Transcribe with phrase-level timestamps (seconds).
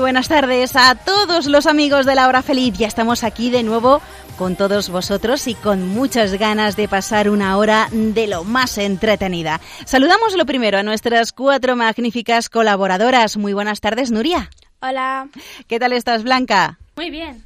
[0.00, 2.74] Buenas tardes a todos los amigos de la hora feliz.
[2.78, 4.00] Ya estamos aquí de nuevo
[4.38, 9.60] con todos vosotros y con muchas ganas de pasar una hora de lo más entretenida.
[9.84, 13.36] Saludamos lo primero a nuestras cuatro magníficas colaboradoras.
[13.36, 14.48] Muy buenas tardes, Nuria.
[14.80, 15.28] Hola.
[15.68, 16.78] ¿Qué tal estás, Blanca?
[16.96, 17.44] Muy bien.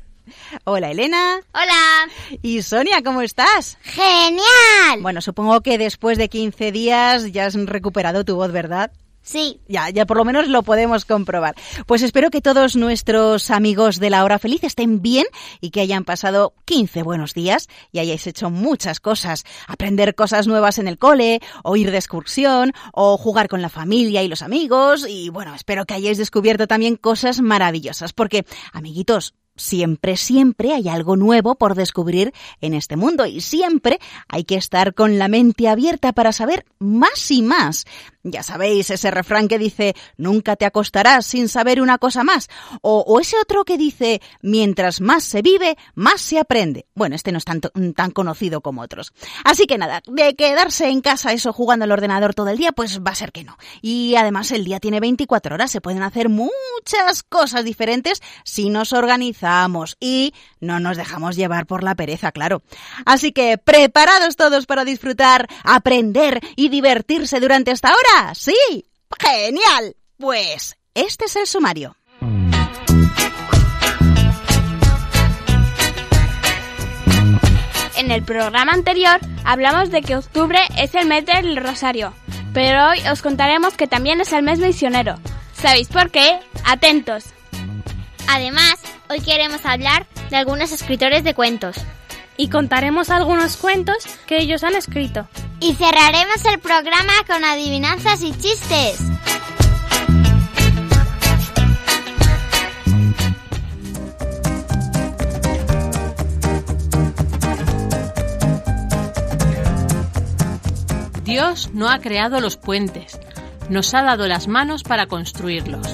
[0.63, 1.41] Hola, Elena.
[1.53, 2.09] Hola.
[2.41, 3.79] Y Sonia, ¿cómo estás?
[3.83, 5.01] Genial.
[5.01, 8.93] Bueno, supongo que después de 15 días ya has recuperado tu voz, ¿verdad?
[9.25, 9.59] Sí.
[9.69, 11.55] Ya, ya por lo menos lo podemos comprobar.
[11.87, 15.25] Pues espero que todos nuestros amigos de la hora feliz estén bien
[15.63, 19.45] y que hayan pasado 15 buenos días y hayáis hecho muchas cosas.
[19.67, 24.23] Aprender cosas nuevas en el cole, o ir de excursión, o jugar con la familia
[24.23, 25.07] y los amigos.
[25.09, 28.13] Y bueno, espero que hayáis descubierto también cosas maravillosas.
[28.13, 34.43] Porque, amiguitos, Siempre, siempre hay algo nuevo por descubrir en este mundo y siempre hay
[34.43, 37.85] que estar con la mente abierta para saber más y más.
[38.25, 42.49] Ya sabéis ese refrán que dice nunca te acostarás sin saber una cosa más
[42.81, 46.87] o, ese otro que dice mientras más se vive, más se aprende.
[46.97, 49.13] Bueno, este no es tan, tan conocido como otros.
[49.45, 53.01] Así que nada, de quedarse en casa eso jugando al ordenador todo el día, pues
[53.01, 53.57] va a ser que no.
[53.83, 58.93] Y además el día tiene 24 horas, se pueden hacer muchas cosas diferentes si nos
[58.93, 59.44] organizamos
[60.01, 62.63] y no nos dejamos llevar por la pereza, claro.
[63.05, 68.35] Así que, ¿preparados todos para disfrutar, aprender y divertirse durante esta hora?
[68.35, 68.55] ¿Sí?
[69.19, 69.97] ¡Genial!
[70.19, 71.97] Pues este es el sumario.
[77.97, 82.13] En el programa anterior hablamos de que octubre es el mes del rosario,
[82.53, 85.17] pero hoy os contaremos que también es el mes misionero.
[85.55, 86.39] ¿Sabéis por qué?
[86.65, 87.34] Atentos.
[88.29, 88.77] Además,
[89.09, 91.77] hoy queremos hablar de algunos escritores de cuentos.
[92.37, 93.97] Y contaremos algunos cuentos
[94.27, 95.29] que ellos han escrito.
[95.61, 98.99] Y cerraremos el programa con adivinanzas y chistes.
[111.23, 113.19] Dios no ha creado los puentes,
[113.69, 115.89] nos ha dado las manos para construirlos.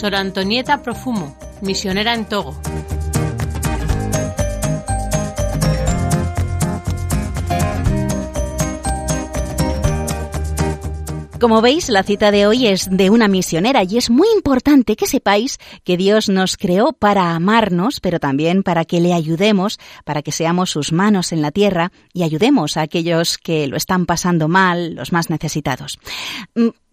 [0.00, 2.58] Sor Antonieta Profumo, misionera en Togo.
[11.38, 15.06] Como veis, la cita de hoy es de una misionera y es muy importante que
[15.06, 20.32] sepáis que Dios nos creó para amarnos, pero también para que le ayudemos, para que
[20.32, 24.94] seamos sus manos en la tierra y ayudemos a aquellos que lo están pasando mal,
[24.94, 25.98] los más necesitados.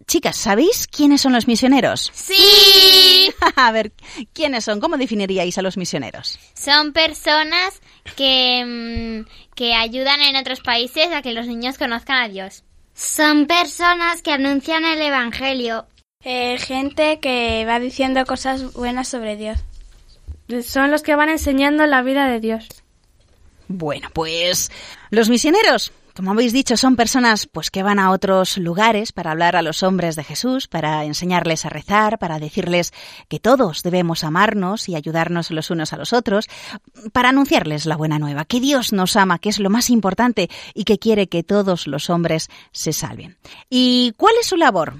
[0.08, 2.10] Chicas, ¿sabéis quiénes son los misioneros?
[2.14, 3.30] Sí.
[3.56, 3.92] a ver,
[4.32, 4.80] ¿quiénes son?
[4.80, 6.38] ¿Cómo definiríais a los misioneros?
[6.54, 7.82] Son personas
[8.16, 12.64] que, mm, que ayudan en otros países a que los niños conozcan a Dios.
[12.94, 15.86] Son personas que anuncian el Evangelio.
[16.24, 19.58] Eh, gente que va diciendo cosas buenas sobre Dios.
[20.64, 22.66] Son los que van enseñando la vida de Dios.
[23.68, 24.72] Bueno, pues
[25.10, 29.54] los misioneros como habéis dicho, son personas pues que van a otros lugares para hablar
[29.54, 32.92] a los hombres de Jesús, para enseñarles a rezar, para decirles
[33.28, 36.48] que todos debemos amarnos y ayudarnos los unos a los otros,
[37.12, 40.82] para anunciarles la buena nueva, que Dios nos ama, que es lo más importante y
[40.82, 43.38] que quiere que todos los hombres se salven.
[43.70, 44.94] ¿Y cuál es su labor?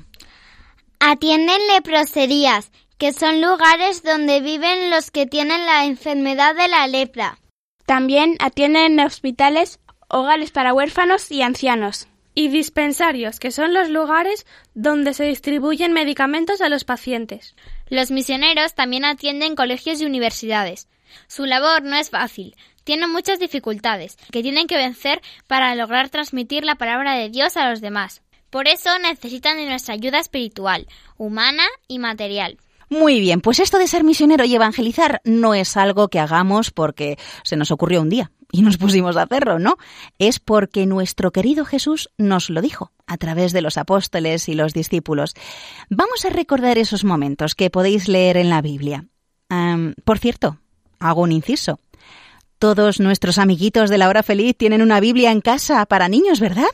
[1.00, 7.40] Atienden leproserías, que son lugares donde viven los que tienen la enfermedad de la lepra.
[7.86, 12.08] También atienden hospitales hogares para huérfanos y ancianos.
[12.34, 17.54] Y dispensarios, que son los lugares donde se distribuyen medicamentos a los pacientes.
[17.88, 20.88] Los misioneros también atienden colegios y universidades.
[21.26, 26.64] Su labor no es fácil, tienen muchas dificultades que tienen que vencer para lograr transmitir
[26.64, 28.22] la palabra de Dios a los demás.
[28.50, 32.56] Por eso necesitan de nuestra ayuda espiritual, humana y material.
[32.88, 37.18] Muy bien, pues esto de ser misionero y evangelizar no es algo que hagamos porque
[37.42, 39.76] se nos ocurrió un día y nos pusimos a hacerlo, ¿no?
[40.18, 44.72] Es porque nuestro querido Jesús nos lo dijo a través de los apóstoles y los
[44.72, 45.34] discípulos.
[45.90, 49.04] Vamos a recordar esos momentos que podéis leer en la Biblia.
[50.04, 50.58] por cierto,
[50.98, 51.80] hago un inciso.
[52.58, 56.66] Todos nuestros amiguitos de la hora feliz tienen una Biblia en casa para niños, ¿verdad?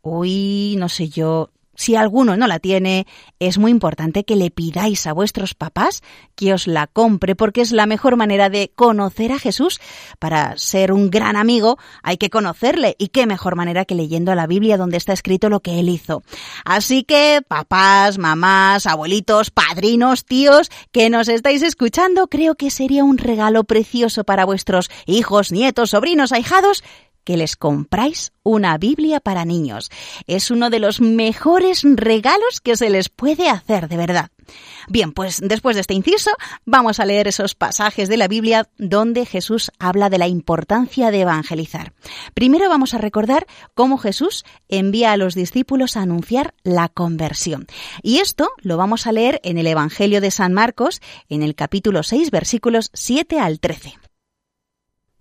[0.00, 3.06] Uy, no sé yo, si alguno no la tiene,
[3.38, 6.02] es muy importante que le pidáis a vuestros papás
[6.34, 9.80] que os la compre porque es la mejor manera de conocer a Jesús.
[10.18, 14.46] Para ser un gran amigo hay que conocerle y qué mejor manera que leyendo la
[14.46, 16.22] Biblia donde está escrito lo que él hizo.
[16.64, 23.18] Así que papás, mamás, abuelitos, padrinos, tíos que nos estáis escuchando, creo que sería un
[23.18, 26.82] regalo precioso para vuestros hijos, nietos, sobrinos, ahijados
[27.24, 29.90] que les compráis una Biblia para niños.
[30.26, 34.30] Es uno de los mejores regalos que se les puede hacer, de verdad.
[34.88, 36.30] Bien, pues después de este inciso,
[36.64, 41.22] vamos a leer esos pasajes de la Biblia donde Jesús habla de la importancia de
[41.22, 41.94] evangelizar.
[42.34, 47.66] Primero vamos a recordar cómo Jesús envía a los discípulos a anunciar la conversión.
[48.02, 52.02] Y esto lo vamos a leer en el Evangelio de San Marcos, en el capítulo
[52.02, 53.94] 6, versículos 7 al 13.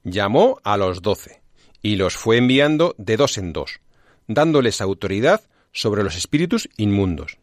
[0.03, 1.42] Llamó a los doce
[1.83, 3.81] y los fue enviando de dos en dos,
[4.27, 5.41] dándoles autoridad
[5.73, 7.37] sobre los espíritus inmundos.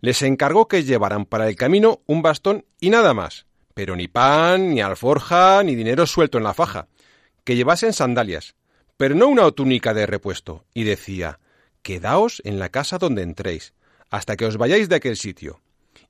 [0.00, 4.74] Les encargó que llevaran para el camino un bastón y nada más, pero ni pan,
[4.74, 6.88] ni alforja, ni dinero suelto en la faja,
[7.44, 8.56] que llevasen sandalias,
[8.96, 11.38] pero no una túnica de repuesto, y decía,
[11.82, 13.72] Quedaos en la casa donde entréis,
[14.10, 15.60] hasta que os vayáis de aquel sitio.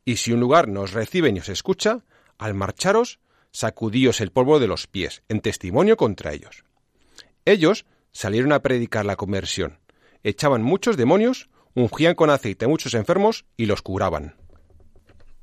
[0.04, 2.04] Y si un lugar no os recibe ni os escucha,
[2.38, 3.20] al marcharos,
[3.52, 6.64] sacudíos el polvo de los pies, en testimonio contra ellos.
[7.44, 9.78] Ellos salieron a predicar la conversión,
[10.22, 14.39] echaban muchos demonios, ungían con aceite a muchos enfermos y los curaban.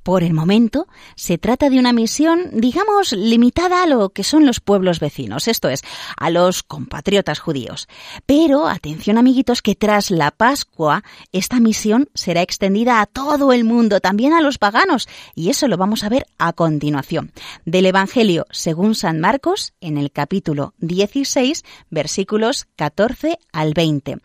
[0.08, 4.58] Por el momento, se trata de una misión, digamos, limitada a lo que son los
[4.58, 5.82] pueblos vecinos, esto es,
[6.16, 7.88] a los compatriotas judíos.
[8.24, 14.00] Pero, atención amiguitos, que tras la Pascua, esta misión será extendida a todo el mundo,
[14.00, 17.30] también a los paganos, y eso lo vamos a ver a continuación.
[17.66, 24.16] Del Evangelio según San Marcos, en el capítulo 16, versículos 14 al 20.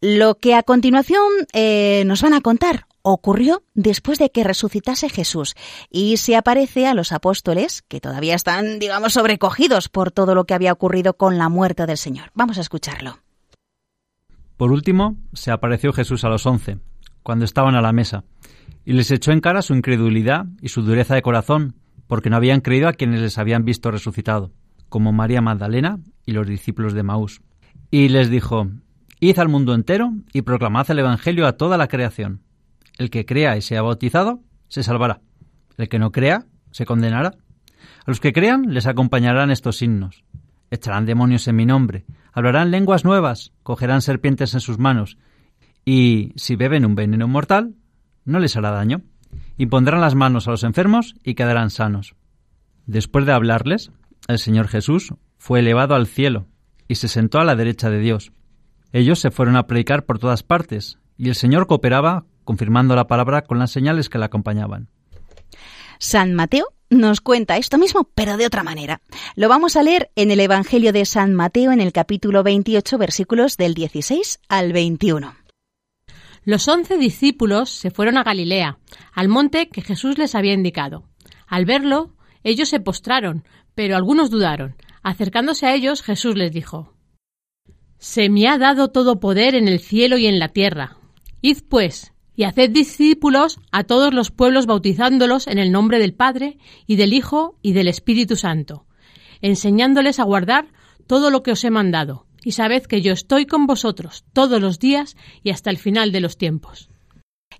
[0.00, 5.54] Lo que a continuación eh, nos van a contar ocurrió después de que resucitase Jesús
[5.90, 10.54] y se aparece a los apóstoles que todavía están, digamos, sobrecogidos por todo lo que
[10.54, 12.30] había ocurrido con la muerte del Señor.
[12.34, 13.18] Vamos a escucharlo.
[14.56, 16.78] Por último, se apareció Jesús a los once,
[17.22, 18.24] cuando estaban a la mesa,
[18.84, 21.76] y les echó en cara su incredulidad y su dureza de corazón,
[22.06, 24.52] porque no habían creído a quienes les habían visto resucitado,
[24.88, 27.40] como María Magdalena y los discípulos de Maús.
[27.90, 28.68] Y les dijo,
[29.20, 32.42] Id al mundo entero y proclamad el Evangelio a toda la creación.
[32.98, 35.20] El que crea y sea bautizado se salvará.
[35.76, 37.28] El que no crea se condenará.
[37.28, 40.24] A los que crean les acompañarán estos signos.
[40.70, 45.18] Echarán demonios en mi nombre, hablarán lenguas nuevas, cogerán serpientes en sus manos,
[45.84, 47.74] y si beben un veneno mortal,
[48.24, 49.02] no les hará daño.
[49.58, 52.14] Impondrán las manos a los enfermos y quedarán sanos.
[52.86, 53.90] Después de hablarles,
[54.28, 56.46] el Señor Jesús fue elevado al cielo
[56.88, 58.32] y se sentó a la derecha de Dios.
[58.92, 63.42] Ellos se fueron a predicar por todas partes, y el Señor cooperaba confirmando la palabra
[63.42, 64.88] con las señales que la acompañaban.
[65.98, 69.00] San Mateo nos cuenta esto mismo, pero de otra manera.
[69.34, 73.56] Lo vamos a leer en el Evangelio de San Mateo en el capítulo 28, versículos
[73.56, 75.34] del 16 al 21.
[76.44, 78.78] Los once discípulos se fueron a Galilea,
[79.12, 81.04] al monte que Jesús les había indicado.
[81.46, 83.44] Al verlo, ellos se postraron,
[83.74, 84.76] pero algunos dudaron.
[85.02, 86.94] Acercándose a ellos, Jesús les dijo,
[87.98, 90.96] Se me ha dado todo poder en el cielo y en la tierra.
[91.40, 92.11] Id pues
[92.42, 96.58] y haced discípulos a todos los pueblos bautizándolos en el nombre del Padre
[96.88, 98.84] y del Hijo y del Espíritu Santo,
[99.42, 100.66] enseñándoles a guardar
[101.06, 104.80] todo lo que os he mandado, y sabed que yo estoy con vosotros todos los
[104.80, 106.90] días y hasta el final de los tiempos.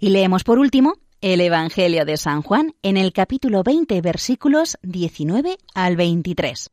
[0.00, 5.58] Y leemos por último el Evangelio de San Juan en el capítulo 20 versículos 19
[5.74, 6.72] al 23.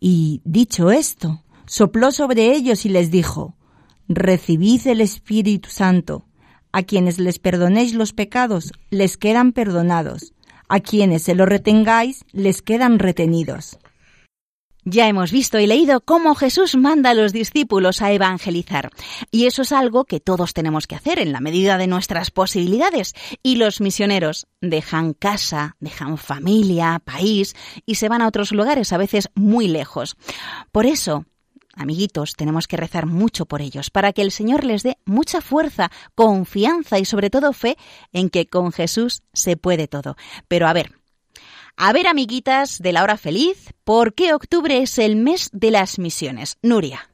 [0.00, 3.54] Y, dicho esto, sopló sobre ellos y les dijo,
[4.08, 6.24] Recibid el Espíritu Santo.
[6.72, 10.32] A quienes les perdonéis los pecados, les quedan perdonados.
[10.68, 13.78] A quienes se lo retengáis, les quedan retenidos.
[14.84, 18.90] Ya hemos visto y leído cómo Jesús manda a los discípulos a evangelizar.
[19.30, 23.14] Y eso es algo que todos tenemos que hacer en la medida de nuestras posibilidades.
[23.42, 28.98] Y los misioneros dejan casa, dejan familia, país y se van a otros lugares, a
[28.98, 30.16] veces muy lejos.
[30.72, 31.26] Por eso,
[31.74, 35.90] amiguitos, tenemos que rezar mucho por ellos, para que el Señor les dé mucha fuerza,
[36.14, 37.76] confianza y sobre todo fe
[38.12, 40.16] en que con Jesús se puede todo.
[40.48, 40.99] Pero a ver,
[41.82, 45.98] a ver, amiguitas de la hora feliz, ¿por qué octubre es el mes de las
[45.98, 46.58] misiones?
[46.60, 47.08] Nuria.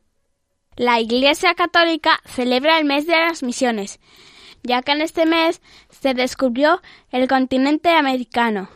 [0.75, 4.01] La Iglesia Católica celebra el mes de las misiones,
[4.65, 6.83] ya que en este mes se descubrió
[7.13, 8.69] el continente americano,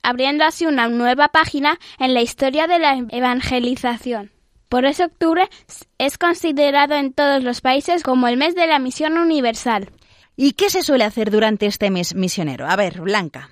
[0.00, 4.30] abriendo así una nueva página en la historia de la evangelización.
[4.68, 5.48] Por eso octubre
[5.98, 9.90] es considerado en todos los países como el mes de la misión universal.
[10.36, 12.68] ¿Y qué se suele hacer durante este mes misionero?
[12.68, 13.50] A ver, Blanca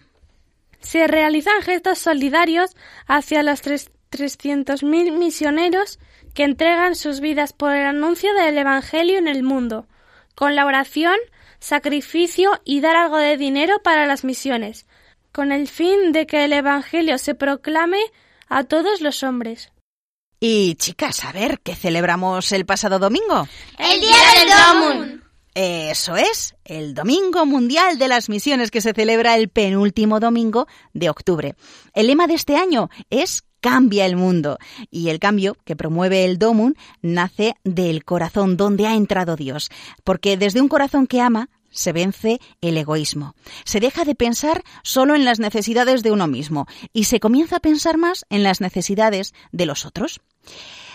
[0.84, 2.76] se realizan gestos solidarios
[3.06, 5.98] hacia los 300.000 misioneros
[6.34, 9.86] que entregan sus vidas por el anuncio del Evangelio en el mundo,
[10.34, 11.16] con la oración,
[11.58, 14.86] sacrificio y dar algo de dinero para las misiones,
[15.32, 18.00] con el fin de que el Evangelio se proclame
[18.48, 19.72] a todos los hombres.
[20.38, 23.48] Y chicas, a ver, ¿qué celebramos el pasado domingo?
[23.78, 25.24] El Día del Domun.
[25.54, 31.10] Eso es, el Domingo Mundial de las Misiones que se celebra el penúltimo domingo de
[31.10, 31.54] octubre.
[31.92, 34.58] El lema de este año es Cambia el mundo.
[34.90, 39.70] Y el cambio que promueve el Domun nace del corazón donde ha entrado Dios.
[40.04, 43.34] Porque desde un corazón que ama, se vence el egoísmo.
[43.64, 47.60] Se deja de pensar solo en las necesidades de uno mismo y se comienza a
[47.60, 50.20] pensar más en las necesidades de los otros.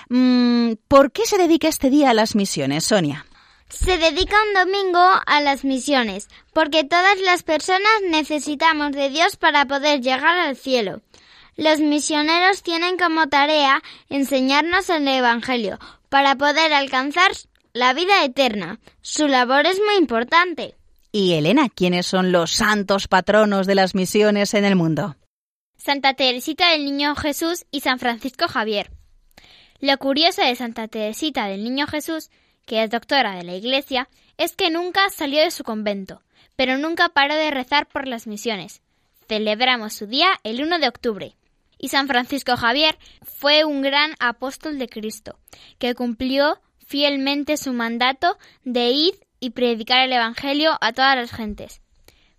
[0.09, 3.25] Mm, ¿Por qué se dedica este día a las misiones, Sonia?
[3.69, 9.65] Se dedica un domingo a las misiones, porque todas las personas necesitamos de Dios para
[9.65, 11.01] poder llegar al cielo.
[11.55, 15.77] Los misioneros tienen como tarea enseñarnos el Evangelio
[16.09, 17.31] para poder alcanzar
[17.73, 18.79] la vida eterna.
[19.01, 20.75] Su labor es muy importante.
[21.11, 25.15] Y Elena, ¿quiénes son los santos patronos de las misiones en el mundo?
[25.77, 28.91] Santa Teresita del Niño Jesús y San Francisco Javier.
[29.79, 32.29] Lo curioso de Santa Teresita del Niño Jesús
[32.69, 34.07] que es doctora de la Iglesia,
[34.37, 36.21] es que nunca salió de su convento,
[36.55, 38.83] pero nunca paró de rezar por las misiones.
[39.27, 41.35] Celebramos su día el 1 de octubre.
[41.79, 45.39] Y San Francisco Javier fue un gran apóstol de Cristo,
[45.79, 51.81] que cumplió fielmente su mandato de ir y predicar el Evangelio a todas las gentes.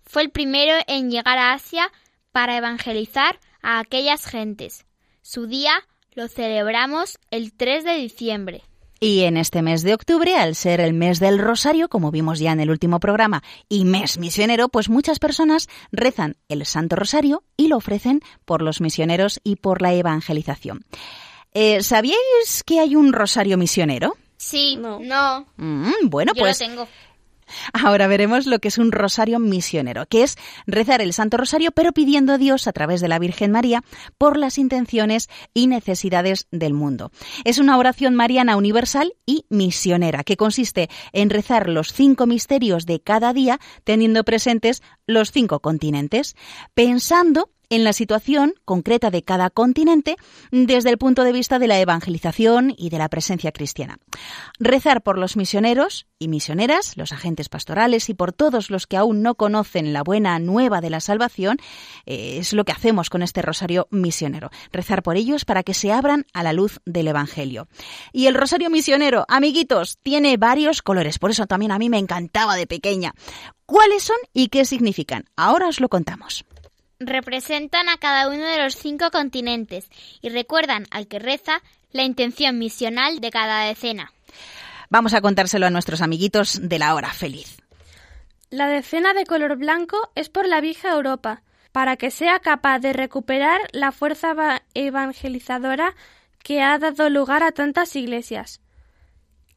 [0.05, 1.91] Fue el primero en llegar a Asia
[2.31, 4.85] para evangelizar a aquellas gentes.
[5.23, 5.73] Su día
[6.13, 8.63] lo celebramos el 3 de diciembre.
[9.03, 12.51] Y en este mes de octubre, al ser el mes del Rosario, como vimos ya
[12.51, 17.67] en el último programa, y mes misionero, pues muchas personas rezan el Santo Rosario y
[17.67, 20.85] lo ofrecen por los misioneros y por la evangelización.
[21.51, 24.17] Eh, ¿Sabíais que hay un rosario misionero?
[24.37, 24.99] Sí, no.
[24.99, 25.47] no.
[25.57, 26.87] Mm, bueno, Yo pues lo tengo.
[27.73, 31.91] Ahora veremos lo que es un rosario misionero, que es rezar el Santo Rosario, pero
[31.91, 33.83] pidiendo a Dios a través de la Virgen María
[34.17, 37.11] por las intenciones y necesidades del mundo.
[37.45, 43.01] Es una oración mariana universal y misionera, que consiste en rezar los cinco misterios de
[43.01, 46.35] cada día, teniendo presentes los cinco continentes,
[46.73, 50.17] pensando en la situación concreta de cada continente
[50.51, 53.97] desde el punto de vista de la evangelización y de la presencia cristiana.
[54.59, 59.23] Rezar por los misioneros y misioneras, los agentes pastorales y por todos los que aún
[59.23, 61.57] no conocen la buena nueva de la salvación
[62.05, 64.51] eh, es lo que hacemos con este rosario misionero.
[64.73, 67.69] Rezar por ellos para que se abran a la luz del Evangelio.
[68.11, 72.55] Y el rosario misionero, amiguitos, tiene varios colores, por eso también a mí me encantaba
[72.57, 73.13] de pequeña.
[73.65, 75.23] ¿Cuáles son y qué significan?
[75.37, 76.43] Ahora os lo contamos
[77.01, 79.89] representan a cada uno de los cinco continentes
[80.21, 84.13] y recuerdan al que reza la intención misional de cada decena.
[84.89, 87.57] Vamos a contárselo a nuestros amiguitos de la hora feliz.
[88.49, 91.41] La decena de color blanco es por la vieja Europa,
[91.71, 95.95] para que sea capaz de recuperar la fuerza evangelizadora
[96.43, 98.59] que ha dado lugar a tantas iglesias,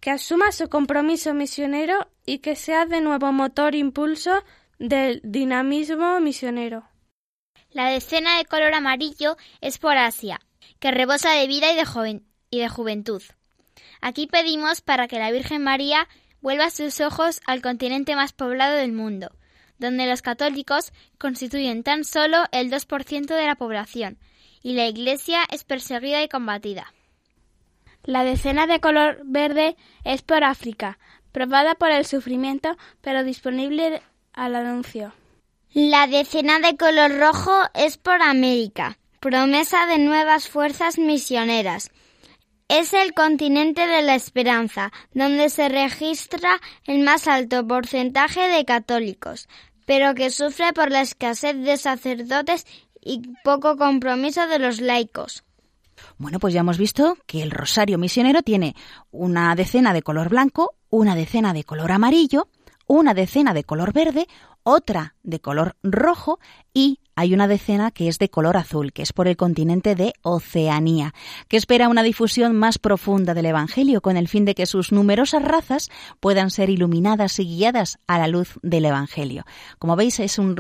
[0.01, 4.45] que asuma su compromiso misionero y que sea de nuevo motor impulso
[4.79, 6.85] del dinamismo misionero.
[7.75, 10.41] La decena de color amarillo es por Asia,
[10.79, 13.21] que rebosa de vida y de, y de juventud.
[14.01, 16.09] Aquí pedimos para que la Virgen María
[16.41, 19.33] vuelva sus ojos al continente más poblado del mundo,
[19.79, 24.19] donde los católicos constituyen tan solo el 2% de la población
[24.63, 26.95] y la Iglesia es perseguida y combatida.
[28.05, 31.01] La decena de color verde es por África,
[31.33, 34.01] probada por el sufrimiento, pero disponible
[34.33, 35.13] al anuncio.
[35.75, 41.91] La decena de color rojo es por América, promesa de nuevas fuerzas misioneras.
[42.69, 49.49] Es el continente de la esperanza, donde se registra el más alto porcentaje de católicos,
[49.85, 52.67] pero que sufre por la escasez de sacerdotes
[53.01, 55.43] y poco compromiso de los laicos.
[56.19, 58.77] Bueno, pues ya hemos visto que el rosario misionero tiene
[59.11, 62.47] una decena de color blanco, una decena de color amarillo,
[62.87, 64.29] una decena de color verde,
[64.65, 66.41] otra de color rojo
[66.73, 70.13] y hay una decena que es de color azul, que es por el continente de
[70.23, 71.15] Oceanía,
[71.49, 75.43] que espera una difusión más profunda del Evangelio con el fin de que sus numerosas
[75.43, 75.91] razas
[76.21, 79.45] puedan ser iluminadas y guiadas a la luz del Evangelio.
[79.79, 80.57] Como veis, es un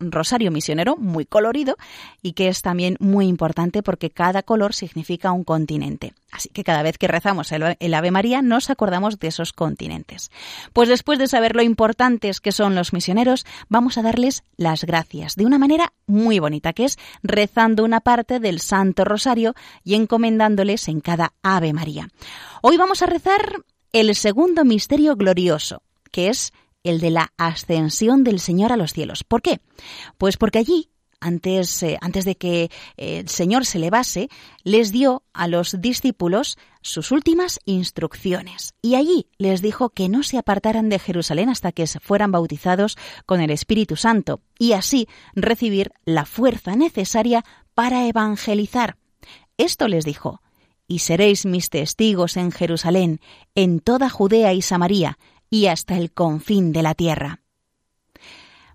[0.00, 1.76] rosario misionero muy colorido
[2.22, 6.14] y que es también muy importante porque cada color significa un continente.
[6.30, 10.30] Así que cada vez que rezamos el Ave María nos acordamos de esos continentes.
[10.72, 15.36] Pues después de saber lo importantes que son los misioneros, vamos a darles las gracias
[15.36, 20.88] de una manera muy bonita, que es rezando una parte del Santo Rosario y encomendándoles
[20.88, 22.08] en cada Ave María.
[22.62, 23.62] Hoy vamos a rezar
[23.92, 29.24] el segundo misterio glorioso, que es el de la ascensión del Señor a los cielos.
[29.24, 29.60] ¿Por qué?
[30.16, 30.88] Pues porque allí
[31.20, 34.28] antes, eh, antes de que eh, el Señor se levase,
[34.64, 38.74] les dio a los discípulos sus últimas instrucciones.
[38.82, 42.96] Y allí les dijo que no se apartaran de Jerusalén hasta que fueran bautizados
[43.26, 47.44] con el Espíritu Santo y así recibir la fuerza necesaria
[47.74, 48.96] para evangelizar.
[49.56, 50.40] Esto les dijo,
[50.86, 53.20] y seréis mis testigos en Jerusalén,
[53.54, 55.18] en toda Judea y Samaria,
[55.50, 57.40] y hasta el confín de la tierra.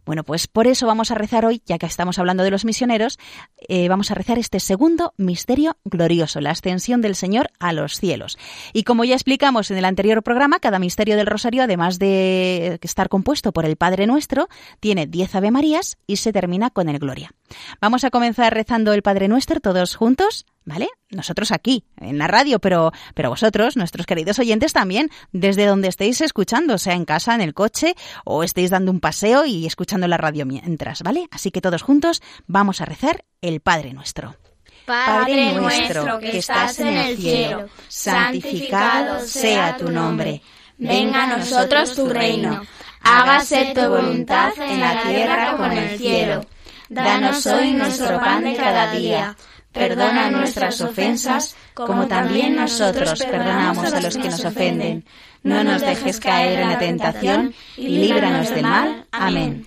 [0.05, 3.19] Bueno, pues por eso vamos a rezar hoy, ya que estamos hablando de los misioneros,
[3.67, 8.37] eh, vamos a rezar este segundo misterio glorioso, la ascensión del Señor a los cielos.
[8.73, 13.09] Y como ya explicamos en el anterior programa, cada misterio del Rosario, además de estar
[13.09, 17.31] compuesto por el Padre Nuestro, tiene diez Ave Marías y se termina con el Gloria.
[17.81, 20.45] Vamos a comenzar rezando el Padre Nuestro todos juntos.
[20.65, 20.87] ¿vale?
[21.09, 26.21] Nosotros aquí, en la radio, pero, pero vosotros, nuestros queridos oyentes también, desde donde estéis
[26.21, 27.95] escuchando, sea en casa, en el coche,
[28.25, 31.27] o estéis dando un paseo y escuchando la radio mientras, ¿vale?
[31.31, 34.35] Así que todos juntos vamos a rezar el Padre Nuestro.
[34.85, 40.41] Padre nuestro que estás en el cielo, santificado sea tu nombre.
[40.77, 42.61] Venga a nosotros tu reino.
[43.01, 46.45] Hágase tu voluntad en la tierra como en el cielo.
[46.89, 49.35] Danos hoy nuestro pan de cada día
[49.73, 55.03] Perdona nuestras ofensas, como también nosotros perdonamos a los que nos ofenden.
[55.41, 59.07] No nos dejes caer en la tentación y líbranos del mal.
[59.11, 59.65] Amén.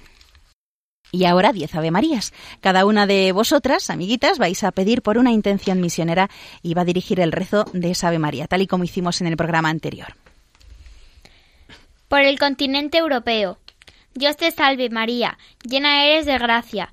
[1.10, 2.32] Y ahora diez Ave Marías.
[2.60, 6.30] Cada una de vosotras, amiguitas, vais a pedir por una intención misionera
[6.62, 9.26] y va a dirigir el rezo de esa Ave María, tal y como hicimos en
[9.26, 10.14] el programa anterior.
[12.06, 13.58] Por el continente europeo.
[14.14, 15.36] Dios te salve María,
[15.68, 16.92] llena eres de gracia.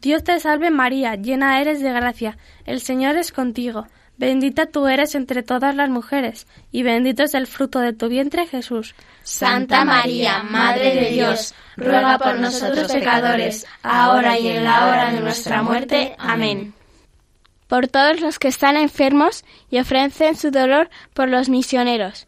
[0.00, 3.86] Dios te salve María, llena eres de gracia, el Señor es contigo.
[4.16, 8.46] Bendita tú eres entre todas las mujeres, y bendito es el fruto de tu vientre
[8.46, 8.94] Jesús.
[9.22, 15.20] Santa María, Madre de Dios, ruega por nosotros pecadores, ahora y en la hora de
[15.20, 16.16] nuestra muerte.
[16.18, 16.74] Amén.
[17.68, 22.27] Por todos los que están enfermos y ofrecen su dolor por los misioneros.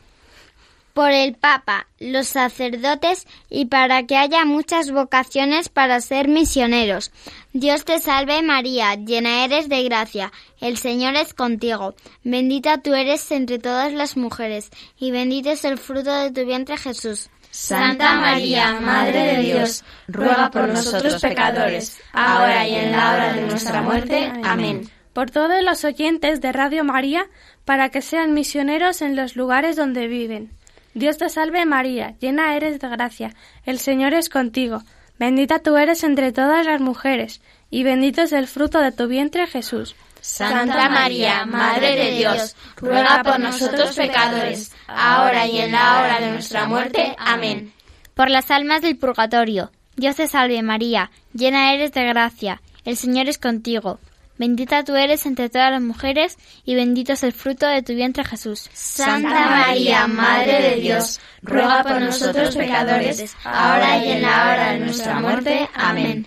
[0.93, 7.11] por el Papa, los sacerdotes y para que haya muchas vocaciones para ser misioneros.
[7.53, 13.29] Dios te salve María, llena eres de gracia, el Señor es contigo, bendita tú eres
[13.31, 17.29] entre todas las mujeres, y bendito es el fruto de tu vientre Jesús.
[17.51, 23.41] Santa María, Madre de Dios, ruega por nosotros pecadores, ahora y en la hora de
[23.41, 24.31] nuestra muerte.
[24.43, 24.89] Amén.
[25.11, 27.27] Por todos los oyentes de Radio María,
[27.65, 30.51] para que sean misioneros en los lugares donde viven.
[30.93, 33.33] Dios te salve María, llena eres de gracia,
[33.65, 34.83] el Señor es contigo,
[35.17, 39.47] bendita tú eres entre todas las mujeres, y bendito es el fruto de tu vientre
[39.47, 39.95] Jesús.
[40.19, 46.31] Santa María, Madre de Dios, ruega por nosotros pecadores, ahora y en la hora de
[46.31, 47.15] nuestra muerte.
[47.17, 47.73] Amén.
[48.13, 53.29] Por las almas del purgatorio, Dios te salve María, llena eres de gracia, el Señor
[53.29, 53.99] es contigo,
[54.41, 58.23] Bendita tú eres entre todas las mujeres y bendito es el fruto de tu vientre
[58.23, 58.71] Jesús.
[58.73, 64.79] Santa María, Madre de Dios, ruega por nosotros pecadores, ahora y en la hora de
[64.79, 65.69] nuestra muerte.
[65.75, 66.25] Amén.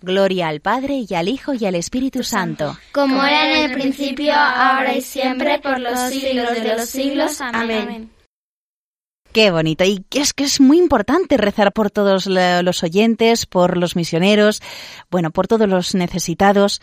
[0.00, 2.78] Gloria al Padre y al Hijo y al Espíritu Santo.
[2.90, 7.38] Como era en el principio, ahora y siempre, por los siglos de los siglos.
[7.42, 8.10] Amén.
[9.32, 9.84] Qué bonito.
[9.84, 14.62] Y es que es muy importante rezar por todos los oyentes, por los misioneros,
[15.10, 16.80] bueno, por todos los necesitados.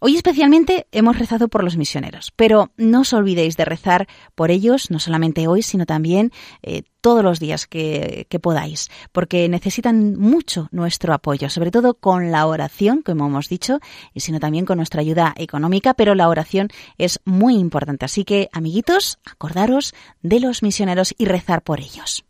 [0.00, 4.90] Hoy especialmente hemos rezado por los misioneros, pero no os olvidéis de rezar por ellos,
[4.90, 6.30] no solamente hoy, sino también
[6.62, 12.30] eh, todos los días que, que, podáis, porque necesitan mucho nuestro apoyo, sobre todo con
[12.30, 13.80] la oración, como hemos dicho,
[14.14, 18.04] y sino también con nuestra ayuda económica, pero la oración es muy importante.
[18.04, 22.27] Así que, amiguitos, acordaros de los misioneros y rezar por ellos.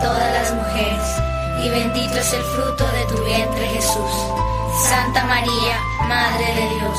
[0.00, 1.22] todas las mujeres,
[1.64, 4.10] y bendito es el fruto de tu vientre Jesús.
[4.88, 5.78] Santa María,
[6.08, 6.98] Madre de Dios,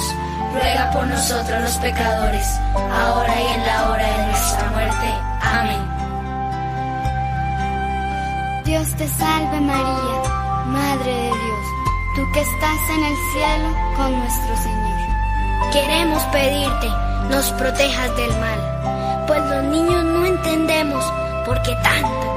[0.53, 5.13] ruega por nosotros los pecadores, ahora y en la hora de nuestra muerte.
[5.41, 5.97] Amén.
[8.65, 11.65] Dios te salve María, Madre de Dios,
[12.15, 14.77] tú que estás en el cielo con nuestro Señor.
[15.71, 16.87] Queremos pedirte,
[17.29, 21.05] nos protejas del mal, pues los niños no entendemos
[21.45, 22.36] por qué tanto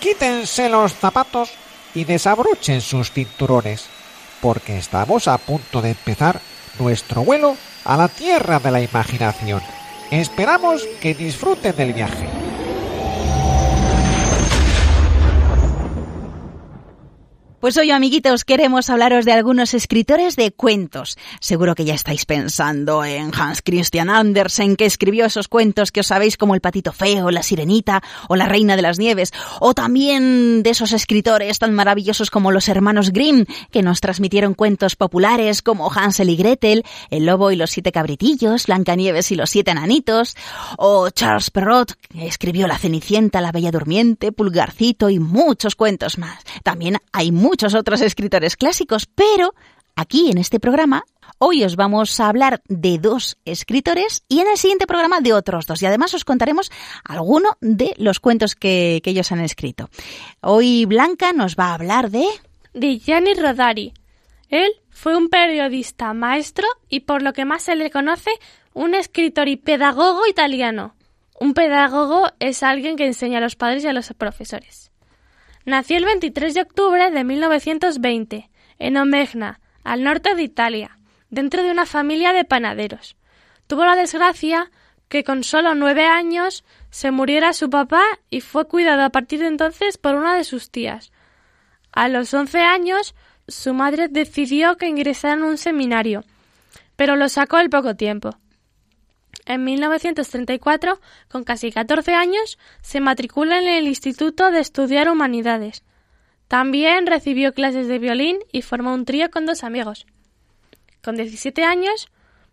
[0.00, 1.50] quítense los zapatos
[1.94, 3.86] y desabrochen sus cinturones,
[4.40, 6.40] porque estamos a punto de empezar
[6.78, 9.62] nuestro vuelo a la tierra de la imaginación.
[10.10, 12.49] Esperamos que disfruten del viaje.
[17.60, 21.18] Pues hoy, amiguitos, queremos hablaros de algunos escritores de cuentos.
[21.40, 26.06] Seguro que ya estáis pensando en Hans Christian Andersen, que escribió esos cuentos que os
[26.06, 30.62] sabéis como El patito feo, La sirenita o La reina de las nieves, o también
[30.62, 35.92] de esos escritores tan maravillosos como los hermanos Grimm, que nos transmitieron cuentos populares como
[35.92, 40.34] Hansel y Gretel, El lobo y los siete cabritillos, Blancanieves y los siete enanitos,
[40.78, 46.38] o Charles Perrault, que escribió La cenicienta, La bella durmiente, Pulgarcito y muchos cuentos más.
[46.62, 49.54] También hay muchos otros escritores clásicos, pero
[49.96, 51.04] aquí en este programa
[51.38, 55.66] hoy os vamos a hablar de dos escritores y en el siguiente programa de otros
[55.66, 55.82] dos.
[55.82, 56.70] Y además os contaremos
[57.04, 59.90] alguno de los cuentos que, que ellos han escrito.
[60.40, 62.24] Hoy Blanca nos va a hablar de...
[62.72, 63.92] De Gianni Rodari.
[64.48, 68.30] Él fue un periodista, maestro y por lo que más se le conoce,
[68.72, 70.94] un escritor y pedagogo italiano.
[71.38, 74.89] Un pedagogo es alguien que enseña a los padres y a los profesores.
[75.70, 81.70] Nació el 23 de octubre de 1920 en Omegna, al norte de Italia, dentro de
[81.70, 83.14] una familia de panaderos.
[83.68, 84.68] Tuvo la desgracia
[85.08, 89.46] que con solo nueve años se muriera su papá y fue cuidado a partir de
[89.46, 91.12] entonces por una de sus tías.
[91.92, 93.14] A los once años
[93.46, 96.24] su madre decidió que ingresara en un seminario,
[96.96, 98.39] pero lo sacó al poco tiempo.
[99.50, 105.82] En 1934, con casi 14 años, se matricula en el Instituto de Estudiar Humanidades.
[106.46, 110.06] También recibió clases de violín y formó un trío con dos amigos.
[111.02, 112.12] Con 17 años,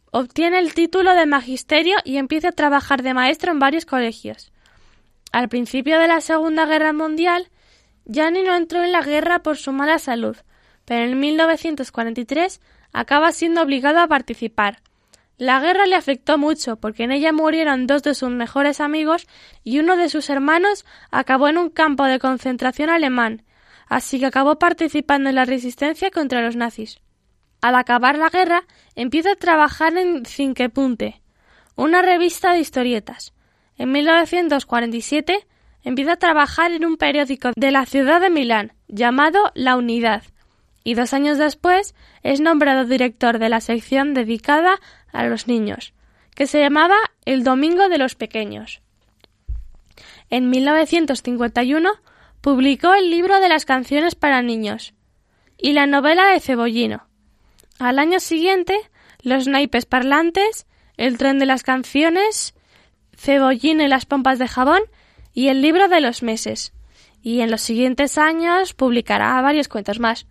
[0.09, 4.51] obtiene el título de magisterio y empieza a trabajar de maestro en varios colegios.
[5.31, 7.51] Al principio de la Segunda Guerra Mundial,
[8.05, 10.35] Gianni no entró en la guerra por su mala salud,
[10.85, 12.59] pero en 1943
[12.91, 14.81] acaba siendo obligado a participar.
[15.37, 19.27] La guerra le afectó mucho porque en ella murieron dos de sus mejores amigos
[19.63, 23.43] y uno de sus hermanos acabó en un campo de concentración alemán,
[23.87, 27.01] así que acabó participando en la resistencia contra los nazis.
[27.61, 28.63] Al acabar la guerra,
[28.95, 31.21] empieza a trabajar en Cinquepunte,
[31.75, 33.33] una revista de historietas.
[33.77, 35.45] En 1947
[35.83, 40.23] empieza a trabajar en un periódico de la ciudad de Milán llamado La Unidad,
[40.87, 44.79] y dos años después es nombrado director de la sección dedicada
[45.11, 45.93] a los niños,
[46.35, 48.81] que se llamaba El Domingo de los Pequeños.
[50.29, 51.89] En 1951
[52.41, 54.93] publicó el libro de las canciones para niños
[55.57, 57.07] y la novela de Cebollino.
[57.79, 58.77] Al año siguiente,
[59.21, 62.53] Los naipes parlantes, El tren de las canciones,
[63.15, 64.81] Cebollino y las pompas de jabón
[65.33, 66.73] y el libro de los meses.
[67.21, 70.27] Y en los siguientes años publicará varios cuentos más.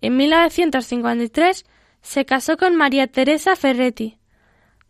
[0.00, 1.64] En 1953
[2.02, 4.18] se casó con María Teresa Ferretti.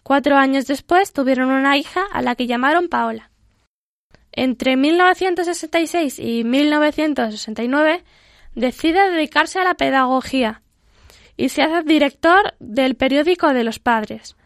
[0.03, 3.31] Cuatro años después tuvieron una hija a la que llamaron Paola.
[4.33, 8.05] Entre 1966 y 1969
[8.55, 10.63] decide dedicarse a la pedagogía
[11.37, 14.37] y se hace director del periódico de los padres.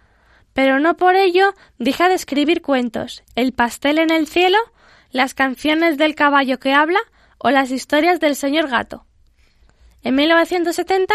[0.53, 4.59] Pero no por ello deja de escribir cuentos, El pastel en el cielo,
[5.11, 7.01] las canciones del caballo que habla
[7.39, 9.07] o las historias del señor gato.
[10.03, 11.15] En 1970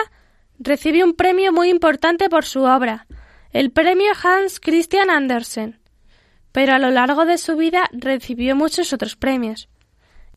[0.59, 3.07] recibió un premio muy importante por su obra,
[3.51, 5.79] el premio Hans Christian Andersen,
[6.51, 9.69] pero a lo largo de su vida recibió muchos otros premios.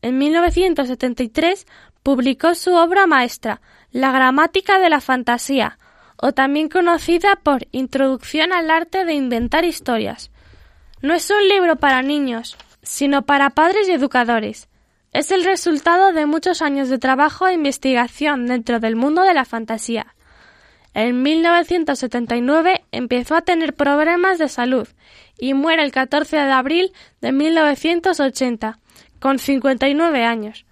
[0.01, 1.67] En 1973
[2.03, 5.77] publicó su obra maestra, La gramática de la fantasía,
[6.17, 10.31] o también conocida por Introducción al arte de inventar historias.
[11.01, 14.69] No es un libro para niños, sino para padres y educadores.
[15.11, 19.43] Es el resultado de muchos años de trabajo e investigación dentro del mundo de la
[19.43, 20.15] fantasía.
[20.93, 24.87] En 1979 empezó a tener problemas de salud
[25.37, 28.79] y muere el 14 de abril de 1980,
[29.19, 30.65] con 59 años.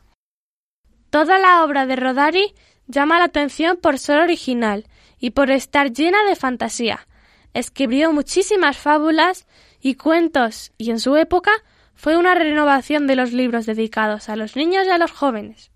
[1.10, 2.54] Toda la obra de Rodari
[2.88, 4.86] llama la atención por ser original
[5.20, 7.08] y por estar llena de fantasía.
[7.54, 9.48] Escribió muchísimas fábulas
[9.82, 11.52] y cuentos y en su época
[12.00, 15.70] fue una renovación de los libros dedicados a los niños y a los jóvenes.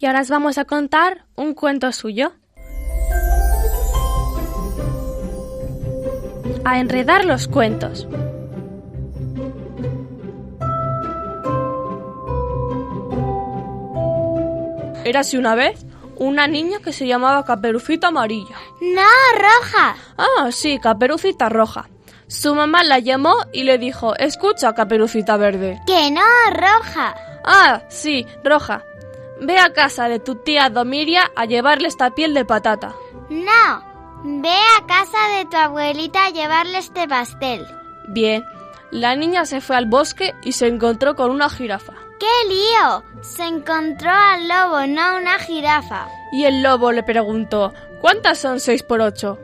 [0.00, 2.32] Y ahora os vamos a contar un cuento suyo.
[6.62, 8.06] a enredar los cuentos.
[15.04, 18.56] Érase una vez una niña que se llamaba Caperucita Amarilla.
[18.82, 19.96] No, roja.
[20.18, 21.88] Ah, sí, Caperucita Roja.
[22.30, 25.82] Su mamá la llamó y le dijo, escucha, caperucita verde.
[25.84, 27.12] Que no, roja.
[27.44, 28.84] Ah, sí, roja.
[29.40, 32.94] Ve a casa de tu tía Domiria a llevarle esta piel de patata.
[33.30, 33.82] No,
[34.22, 37.66] ve a casa de tu abuelita a llevarle este pastel.
[38.06, 38.44] Bien,
[38.92, 41.94] la niña se fue al bosque y se encontró con una jirafa.
[42.20, 43.02] ¡Qué lío!
[43.22, 46.06] Se encontró al lobo, no a una jirafa.
[46.30, 49.36] Y el lobo le preguntó, ¿cuántas son seis por ocho?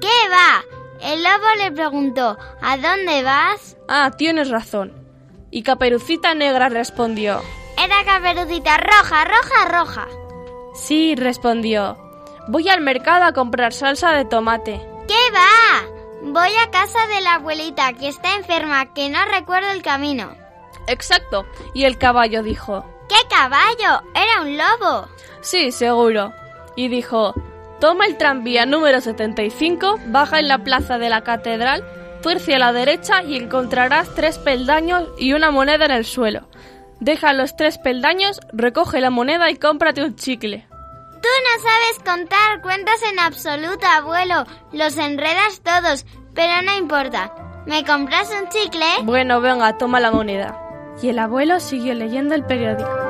[0.00, 0.79] ¿Qué va?
[1.02, 3.76] El lobo le preguntó, ¿a dónde vas?
[3.88, 4.92] Ah, tienes razón.
[5.50, 7.40] Y Caperucita Negra respondió,
[7.76, 10.08] Era Caperucita roja, roja, roja.
[10.74, 11.96] Sí, respondió,
[12.48, 14.80] voy al mercado a comprar salsa de tomate.
[15.08, 15.88] ¿Qué va?
[16.22, 20.30] Voy a casa de la abuelita que está enferma, que no recuerdo el camino.
[20.86, 21.46] Exacto.
[21.74, 24.02] Y el caballo dijo, ¿Qué caballo?
[24.14, 25.08] Era un lobo.
[25.40, 26.32] Sí, seguro.
[26.76, 27.34] Y dijo,
[27.80, 31.82] toma el tranvía número 75, baja en la plaza de la catedral,
[32.22, 36.48] tuerce a la derecha y encontrarás tres peldaños y una moneda en el suelo.
[37.00, 40.66] Deja los tres peldaños, recoge la moneda y cómprate un chicle.
[40.70, 44.44] Tú no sabes contar cuentos en absoluto, abuelo.
[44.72, 47.32] Los enredas todos, pero no importa.
[47.66, 48.86] ¿Me compras un chicle?
[49.04, 50.58] Bueno, venga, toma la moneda.
[51.02, 53.09] Y el abuelo siguió leyendo el periódico.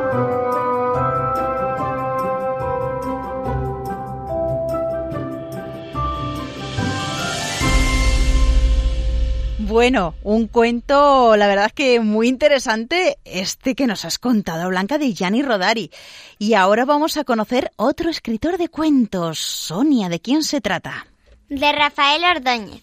[9.71, 14.99] Bueno, un cuento, la verdad es que muy interesante este que nos has contado, Blanca,
[14.99, 15.93] de Gianni Rodari.
[16.41, 19.39] Y ahora vamos a conocer otro escritor de cuentos.
[19.39, 21.07] Sonia, ¿de quién se trata?
[21.49, 22.83] De Rafael Ordóñez.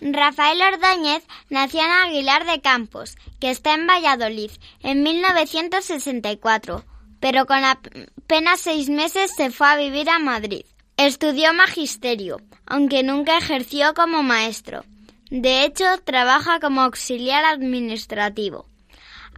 [0.00, 4.50] Rafael Ordóñez nació en Aguilar de Campos, que está en Valladolid,
[4.82, 6.84] en 1964,
[7.20, 10.66] pero con apenas seis meses se fue a vivir a Madrid.
[10.96, 14.82] Estudió magisterio, aunque nunca ejerció como maestro.
[15.30, 18.66] De hecho, trabaja como auxiliar administrativo.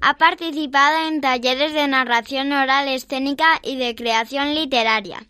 [0.00, 5.26] Ha participado en talleres de narración oral escénica y de creación literaria.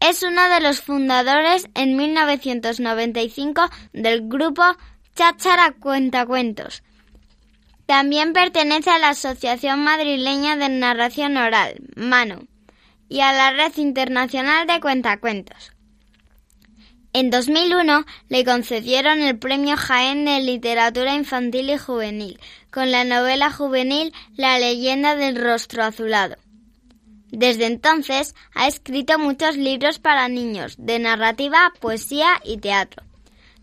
[0.00, 4.62] Es uno de los fundadores en 1995 del grupo
[5.14, 6.82] Cháchara Cuentacuentos.
[7.86, 12.44] También pertenece a la Asociación Madrileña de Narración Oral, MANO,
[13.08, 15.72] y a la Red Internacional de Cuentacuentos.
[17.12, 22.38] En 2001 le concedieron el Premio Jaén de Literatura Infantil y Juvenil
[22.70, 26.36] con la novela juvenil La leyenda del rostro azulado.
[27.32, 33.02] Desde entonces ha escrito muchos libros para niños de narrativa, poesía y teatro.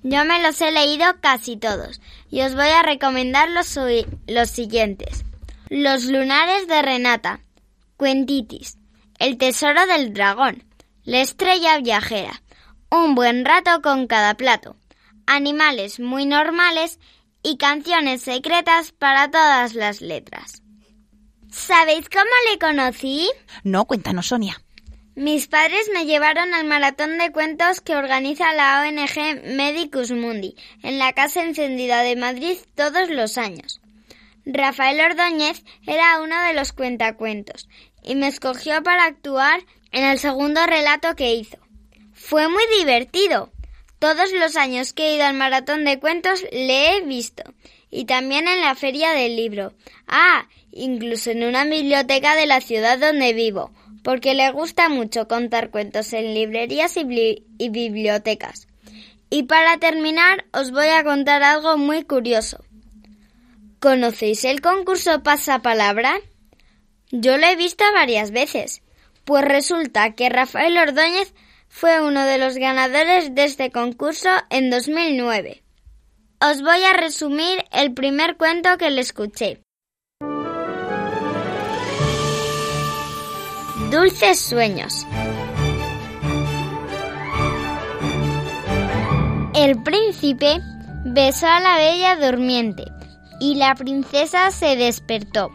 [0.04, 3.80] Yo me los he leído casi todos y os voy a recomendar los,
[4.28, 5.24] los siguientes.
[5.70, 7.40] Los lunares de Renata,
[7.96, 8.78] Cuentitis,
[9.20, 10.64] El tesoro del dragón,
[11.04, 12.42] La estrella viajera,
[12.92, 14.76] un buen rato con cada plato,
[15.26, 17.00] animales muy normales
[17.44, 20.62] y canciones secretas para todas las letras.
[21.52, 23.30] ¿Sabéis cómo le conocí?
[23.64, 24.62] No, cuéntanos, Sonia.
[25.16, 31.00] Mis padres me llevaron al maratón de cuentos que organiza la ONG Medicus Mundi en
[31.00, 33.82] la Casa Encendida de Madrid todos los años.
[34.46, 37.68] Rafael Ordóñez era uno de los cuentacuentos
[38.04, 41.58] y me escogió para actuar en el segundo relato que hizo.
[42.28, 43.54] Fue muy divertido.
[44.00, 47.42] Todos los años que he ido al maratón de cuentos le he visto.
[47.90, 49.72] Y también en la feria del libro.
[50.10, 53.72] Ah, incluso en una biblioteca de la ciudad donde vivo,
[54.04, 58.68] porque le gusta mucho contar cuentos en librerías y, y bibliotecas.
[59.30, 62.62] Y para terminar, os voy a contar algo muy curioso.
[63.80, 66.20] ¿Conocéis el concurso Pasapalabra?
[67.10, 68.82] Yo lo he visto varias veces.
[69.24, 71.34] Pues resulta que Rafael Ordóñez
[71.70, 75.64] fue uno de los ganadores de este concurso en 2009.
[76.40, 79.62] Os voy a resumir el primer cuento que le escuché.
[83.92, 85.06] Dulces sueños.
[89.56, 90.60] El príncipe
[91.06, 92.86] besó a la bella durmiente
[93.40, 95.50] y la princesa se despertó.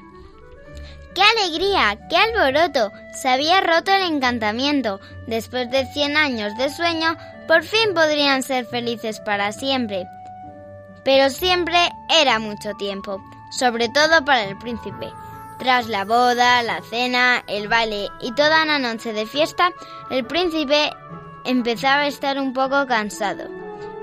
[1.15, 1.99] ¡Qué alegría!
[2.09, 2.91] ¡Qué alboroto!
[3.13, 5.01] Se había roto el encantamiento.
[5.27, 10.07] Después de cien años de sueño, por fin podrían ser felices para siempre.
[11.05, 11.77] Pero siempre
[12.09, 13.21] era mucho tiempo,
[13.59, 15.13] sobre todo para el príncipe.
[15.59, 19.71] Tras la boda, la cena, el baile y toda una noche de fiesta,
[20.11, 20.91] el príncipe
[21.45, 23.49] empezaba a estar un poco cansado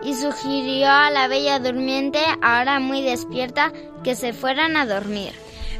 [0.03, 5.33] y sugirió a la bella durmiente, ahora muy despierta, que se fueran a dormir.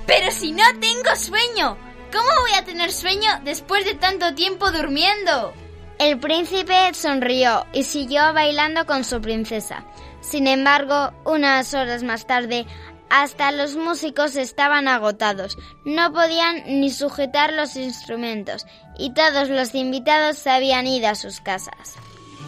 [0.09, 1.77] Pero si no tengo sueño,
[2.11, 5.53] ¿cómo voy a tener sueño después de tanto tiempo durmiendo?
[5.99, 9.85] El príncipe sonrió y siguió bailando con su princesa.
[10.21, 12.65] Sin embargo, unas horas más tarde,
[13.11, 18.65] hasta los músicos estaban agotados, no podían ni sujetar los instrumentos
[18.97, 21.97] y todos los invitados se habían ido a sus casas.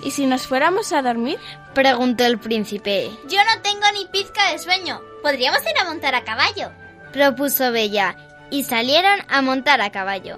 [0.04, 1.38] ¿Y si nos fuéramos a dormir?
[1.76, 3.12] preguntó el príncipe.
[3.30, 5.00] Yo no tengo ni pizca de sueño.
[5.22, 6.72] ¿Podríamos ir a montar a caballo?
[7.12, 8.16] Propuso Bella,
[8.50, 10.38] y salieron a montar a caballo.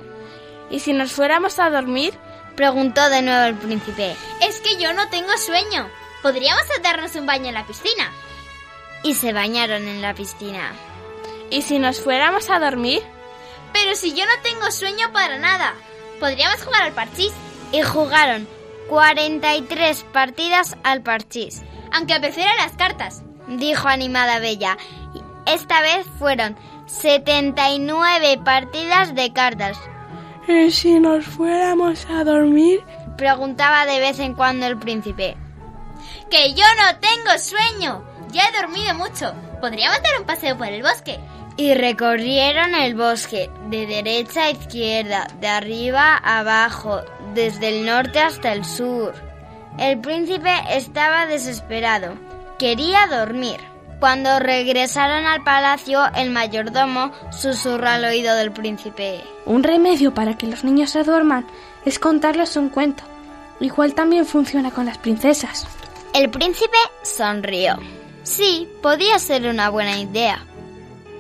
[0.70, 2.14] ¿Y si nos fuéramos a dormir?
[2.56, 4.16] preguntó de nuevo el príncipe.
[4.42, 5.90] Es que yo no tengo sueño.
[6.22, 8.12] ¿Podríamos darnos un baño en la piscina?
[9.04, 10.72] Y se bañaron en la piscina.
[11.50, 13.02] ¿Y si nos fuéramos a dormir?
[13.74, 15.74] Pero si yo no tengo sueño para nada.
[16.20, 17.34] ¿Podríamos jugar al parchís?
[17.72, 18.48] Y jugaron
[18.88, 21.64] 43 partidas al parchís.
[21.92, 24.78] Aunque prefiero las cartas, dijo animada Bella.
[25.46, 29.78] Esta vez fueron 79 partidas de cartas.
[30.48, 32.84] ¿Y si nos fuéramos a dormir?
[33.18, 35.38] Preguntaba de vez en cuando el príncipe.
[36.30, 38.04] Que yo no tengo sueño.
[38.30, 39.34] Ya he dormido mucho.
[39.62, 41.20] ¿Podríamos dar un paseo por el bosque?
[41.56, 47.02] Y recorrieron el bosque de derecha a izquierda, de arriba a abajo,
[47.34, 49.14] desde el norte hasta el sur.
[49.78, 52.16] El príncipe estaba desesperado.
[52.58, 53.73] Quería dormir.
[54.04, 59.22] Cuando regresaron al palacio, el mayordomo susurró al oído del príncipe.
[59.46, 61.48] Un remedio para que los niños se duerman
[61.86, 63.06] es contarles un cuento.
[63.62, 65.66] Igual también funciona con las princesas.
[66.14, 67.78] El príncipe sonrió.
[68.24, 70.44] Sí, podía ser una buena idea.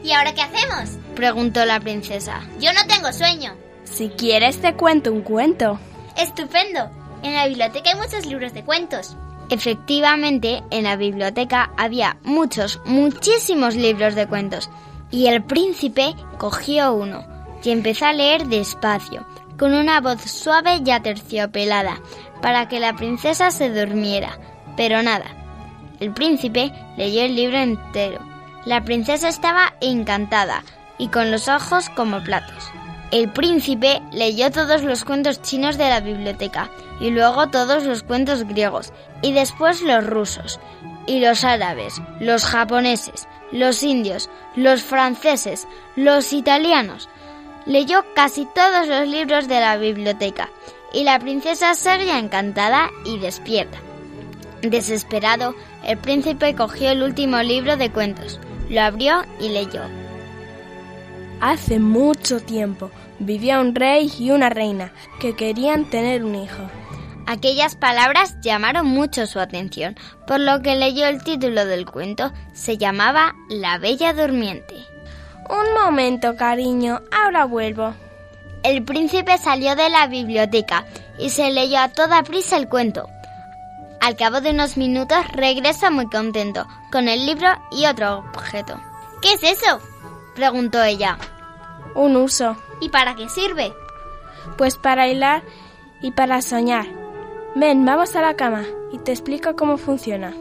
[0.03, 0.97] ¿Y ahora qué hacemos?
[1.15, 2.41] preguntó la princesa.
[2.59, 3.53] Yo no tengo sueño.
[3.85, 5.79] Si quieres te cuento un cuento.
[6.17, 6.91] Estupendo.
[7.21, 9.15] En la biblioteca hay muchos libros de cuentos.
[9.49, 14.69] Efectivamente, en la biblioteca había muchos, muchísimos libros de cuentos,
[15.11, 17.25] y el príncipe cogió uno
[17.63, 19.25] y empezó a leer despacio,
[19.57, 21.99] con una voz suave y aterciopelada,
[22.41, 24.37] para que la princesa se durmiera.
[24.75, 25.25] Pero nada,
[25.99, 28.19] el príncipe leyó el libro entero.
[28.65, 30.63] La princesa estaba encantada
[30.97, 32.71] y con los ojos como platos.
[33.13, 38.43] El príncipe leyó todos los cuentos chinos de la biblioteca y luego todos los cuentos
[38.43, 38.91] griegos
[39.21, 40.59] y después los rusos
[41.05, 47.07] y los árabes, los japoneses, los indios, los franceses, los italianos.
[47.67, 50.49] Leyó casi todos los libros de la biblioteca
[50.91, 53.77] y la princesa seguía encantada y despierta.
[54.63, 55.53] Desesperado,
[55.85, 58.39] el príncipe cogió el último libro de cuentos,
[58.71, 59.83] lo abrió y leyó.
[61.45, 62.89] Hace mucho tiempo
[63.19, 66.69] vivía un rey y una reina que querían tener un hijo.
[67.25, 69.95] Aquellas palabras llamaron mucho su atención,
[70.27, 72.33] por lo que leyó el título del cuento.
[72.53, 74.75] Se llamaba La Bella Durmiente.
[75.49, 77.93] Un momento, cariño, ahora vuelvo.
[78.63, 80.85] El príncipe salió de la biblioteca
[81.17, 83.07] y se leyó a toda prisa el cuento.
[84.01, 88.79] Al cabo de unos minutos regresa muy contento, con el libro y otro objeto.
[89.21, 89.79] ¿Qué es eso?
[90.35, 91.17] preguntó ella.
[91.95, 92.57] Un uso.
[92.79, 93.73] ¿Y para qué sirve?
[94.57, 95.43] Pues para hilar
[96.01, 96.85] y para soñar.
[97.55, 100.33] Ven, vamos a la cama y te explico cómo funciona.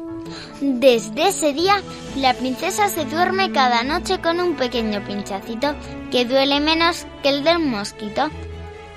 [0.61, 1.83] Desde ese día,
[2.17, 5.75] la princesa se duerme cada noche con un pequeño pinchacito
[6.11, 8.29] que duele menos que el del mosquito.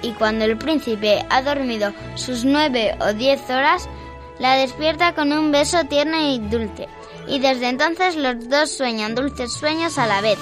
[0.01, 3.89] Y cuando el príncipe ha dormido sus nueve o diez horas,
[4.39, 6.87] la despierta con un beso tierno y dulce.
[7.27, 10.37] Y desde entonces los dos sueñan dulces sueños a la vez.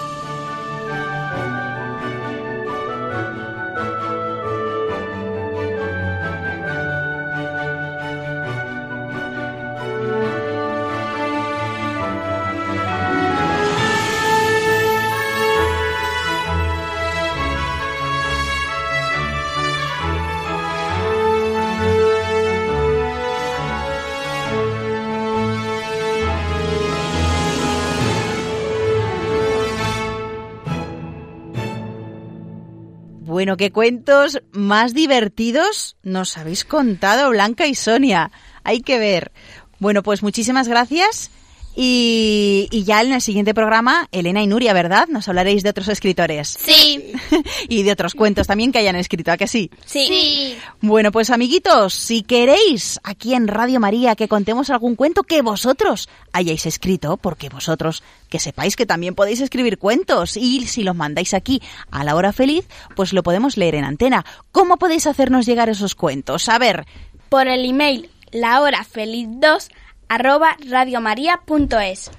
[33.43, 38.31] Bueno, qué cuentos más divertidos nos habéis contado Blanca y Sonia.
[38.63, 39.33] Hay que ver.
[39.79, 41.29] Bueno, pues muchísimas gracias.
[41.75, 45.07] Y, y, ya en el siguiente programa, Elena y Nuria, ¿verdad?
[45.07, 46.55] Nos hablaréis de otros escritores.
[46.59, 47.13] Sí.
[47.67, 49.71] y de otros cuentos también que hayan escrito, ¿a que sí?
[49.85, 50.05] sí?
[50.07, 50.57] Sí.
[50.81, 56.09] Bueno, pues amiguitos, si queréis aquí en Radio María que contemos algún cuento que vosotros
[56.31, 61.33] hayáis escrito, porque vosotros que sepáis que también podéis escribir cuentos y si los mandáis
[61.33, 64.25] aquí a la hora feliz, pues lo podemos leer en antena.
[64.51, 66.49] ¿Cómo podéis hacernos llegar esos cuentos?
[66.49, 66.85] A ver.
[67.29, 69.69] Por el email lahorafeliz2
[70.13, 72.11] arroba radiomaria.es.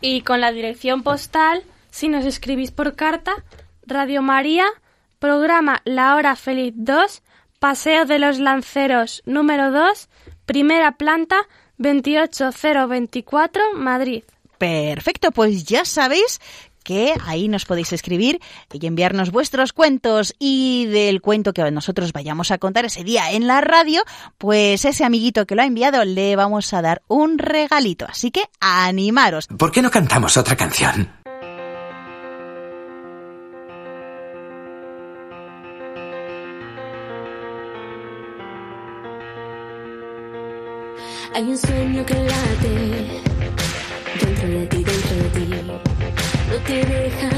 [0.00, 3.44] Y con la dirección postal, si nos escribís por carta,
[3.84, 4.66] Radio María,
[5.18, 7.22] programa La Hora Feliz 2,
[7.58, 10.08] Paseo de los Lanceros número 2,
[10.46, 11.48] primera planta,
[11.78, 14.22] 28024 Madrid.
[14.58, 16.40] Perfecto, pues ya sabéis
[16.88, 18.40] que ahí nos podéis escribir
[18.72, 23.46] y enviarnos vuestros cuentos y del cuento que nosotros vayamos a contar ese día en
[23.46, 24.00] la radio,
[24.38, 28.06] pues ese amiguito que lo ha enviado le vamos a dar un regalito.
[28.08, 29.48] Así que animaros.
[29.48, 31.12] ¿Por qué no cantamos otra canción?
[41.34, 43.27] Hay un sueño que late
[46.68, 47.37] te deja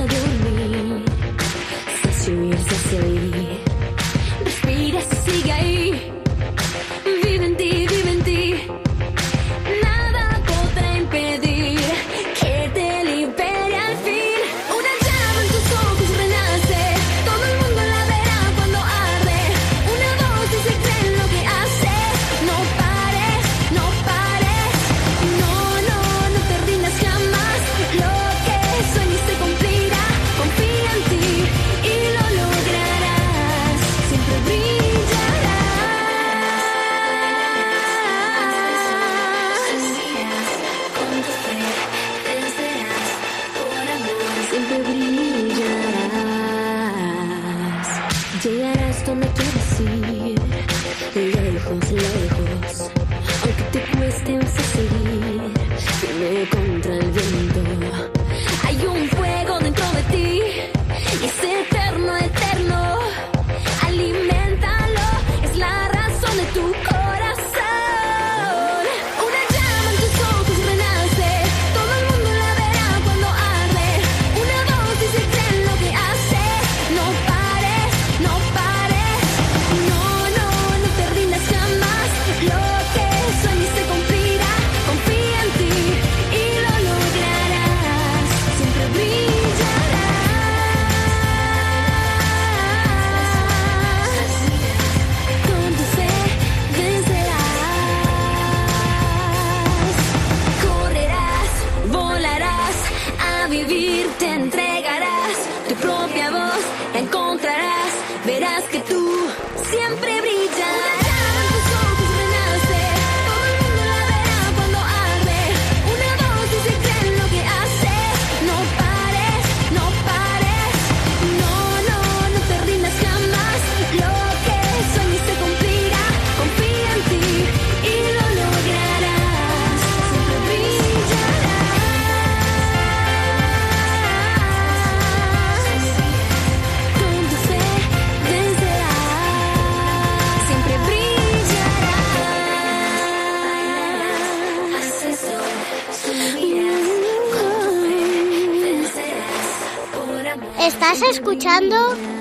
[150.73, 151.77] Estás escuchando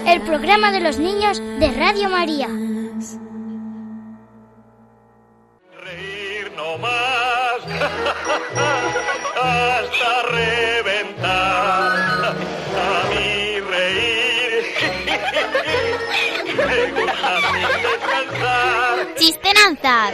[0.08, 2.48] el programa de los niños de Radio María.
[6.58, 7.62] no más
[9.44, 12.36] hasta reventar.
[12.76, 14.64] A mí reír
[16.68, 17.34] me gusta
[17.86, 18.94] descansar.
[19.16, 20.14] Chistenanzas.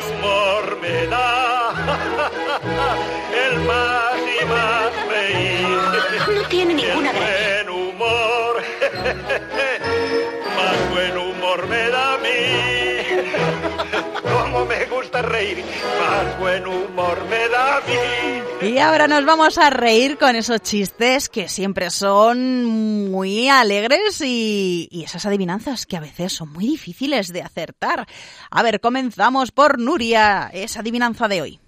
[14.55, 15.65] Como me gusta reír,
[15.99, 18.69] más buen humor me da a mí.
[18.69, 22.63] Y ahora nos vamos a reír con esos chistes que siempre son
[23.11, 28.07] muy alegres y, y esas adivinanzas que a veces son muy difíciles de acertar.
[28.49, 31.59] A ver, comenzamos por Nuria, esa adivinanza de hoy.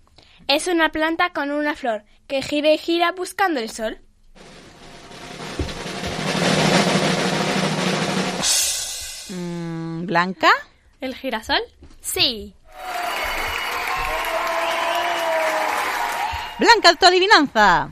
[0.47, 3.99] Es una planta con una flor que gira y gira buscando el sol.
[9.27, 10.51] Mm, Blanca.
[11.01, 11.59] ¿El girasol?
[11.99, 12.53] Sí.
[16.59, 17.89] Blanca, tu adivinanza.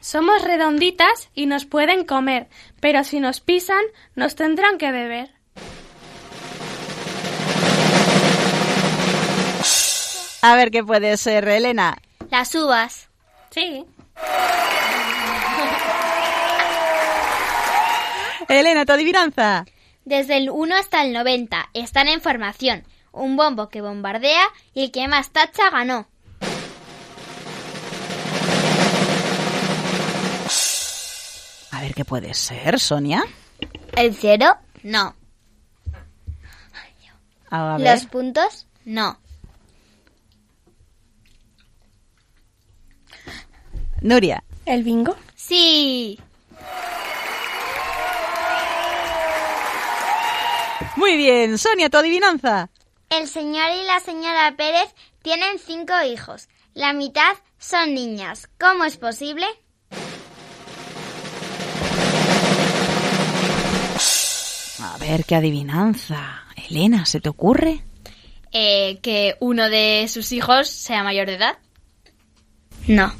[0.00, 2.48] Somos redonditas y nos pueden comer,
[2.80, 3.82] pero si nos pisan,
[4.14, 5.30] nos tendrán que beber.
[10.42, 11.96] A ver qué puede ser, Elena.
[12.30, 13.08] Las uvas.
[13.50, 13.86] Sí.
[18.48, 19.64] Elena, tu adivinanza.
[20.04, 22.84] Desde el 1 hasta el 90 están en formación.
[23.14, 24.44] Un bombo que bombardea
[24.74, 26.08] y el que más tacha ganó.
[31.70, 33.24] A ver qué puede ser, Sonia.
[33.96, 34.56] ¿El cero?
[34.82, 35.14] No.
[37.50, 37.94] A ver.
[37.94, 38.66] ¿Los puntos?
[38.84, 39.16] No.
[44.00, 44.42] Nuria.
[44.66, 45.16] ¿El bingo?
[45.36, 46.18] Sí.
[50.96, 52.70] Muy bien, Sonia, tu adivinanza.
[53.16, 54.92] El señor y la señora Pérez
[55.22, 56.48] tienen cinco hijos.
[56.74, 58.48] La mitad son niñas.
[58.58, 59.46] ¿Cómo es posible?
[64.80, 66.42] A ver qué adivinanza.
[66.68, 67.84] Elena, ¿se te ocurre?
[68.50, 71.58] Eh, que uno de sus hijos sea mayor de edad.
[72.88, 73.14] No.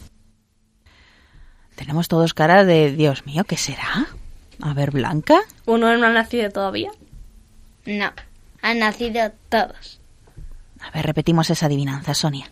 [1.76, 4.08] Tenemos todos cara de Dios mío, ¿qué será?
[4.60, 5.40] A ver, Blanca.
[5.66, 6.90] ¿Uno no ha nacido todavía?
[7.86, 8.12] No.
[8.64, 10.00] Han nacido todos.
[10.80, 12.50] A ver, repetimos esa adivinanza, Sonia.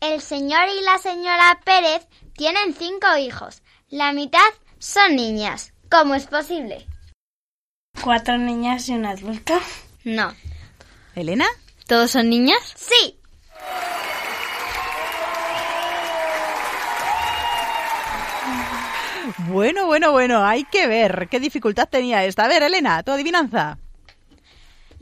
[0.00, 3.62] El señor y la señora Pérez tienen cinco hijos.
[3.90, 4.40] La mitad
[4.80, 5.72] son niñas.
[5.88, 6.84] ¿Cómo es posible?
[8.02, 9.54] ¿Cuatro niñas y un adulto?
[10.02, 10.34] No.
[11.14, 11.46] ¿Elena?
[11.86, 12.74] ¿Todos son niñas?
[12.74, 13.20] Sí.
[19.46, 22.46] Bueno, bueno, bueno, hay que ver qué dificultad tenía esta.
[22.46, 23.78] A ver, Elena, tu adivinanza.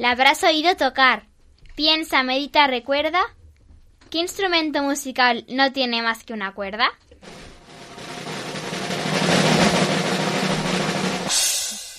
[0.01, 1.27] La habrás oído tocar.
[1.75, 3.21] Piensa, medita, recuerda.
[4.09, 6.89] ¿Qué instrumento musical no tiene más que una cuerda?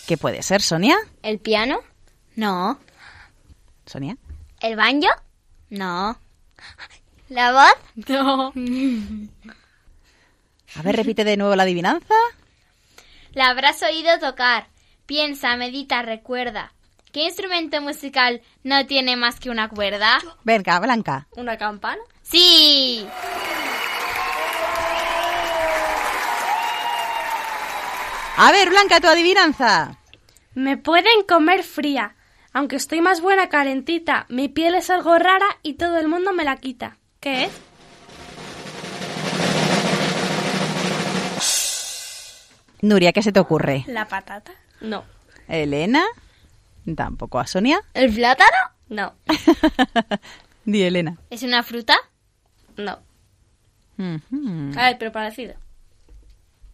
[0.08, 0.98] ¿Qué puede ser, Sonia?
[1.22, 1.82] ¿El piano?
[2.36, 2.80] No.
[3.86, 4.18] ¿Sonia?
[4.62, 5.10] ¿El banjo?
[5.70, 6.18] No.
[7.30, 7.76] ¿La voz?
[8.10, 8.52] No.
[10.76, 12.16] A ver, repite de nuevo la adivinanza.
[13.34, 14.70] La habrás oído tocar.
[15.06, 16.74] Piensa, medita, recuerda.
[17.12, 20.20] ¿Qué instrumento musical no tiene más que una cuerda?
[20.46, 21.28] Venga, Blanca.
[21.32, 22.02] ¿Una campana?
[22.22, 23.06] Sí.
[28.38, 29.98] A ver, Blanca, tu adivinanza.
[30.54, 32.16] Me pueden comer fría.
[32.54, 36.46] Aunque estoy más buena calentita, mi piel es algo rara y todo el mundo me
[36.46, 36.98] la quita.
[37.20, 37.52] ¿Qué es?
[42.82, 43.84] Nuria, ¿qué se te ocurre?
[43.88, 44.54] ¿La patata?
[44.80, 45.04] No.
[45.48, 46.06] ¿Elena?
[46.96, 47.40] Tampoco.
[47.40, 47.82] ¿A Sonia?
[47.94, 48.58] ¿El plátano?
[48.90, 49.14] No.
[50.66, 51.18] Di, Elena.
[51.30, 51.96] ¿Es una fruta?
[52.78, 53.00] No.
[54.78, 55.56] Ay, pero parecido.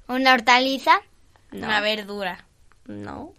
[0.08, 1.02] ¿Una hortaliza?
[1.52, 1.68] No.
[1.68, 2.46] Una verdura.
[2.86, 3.34] No.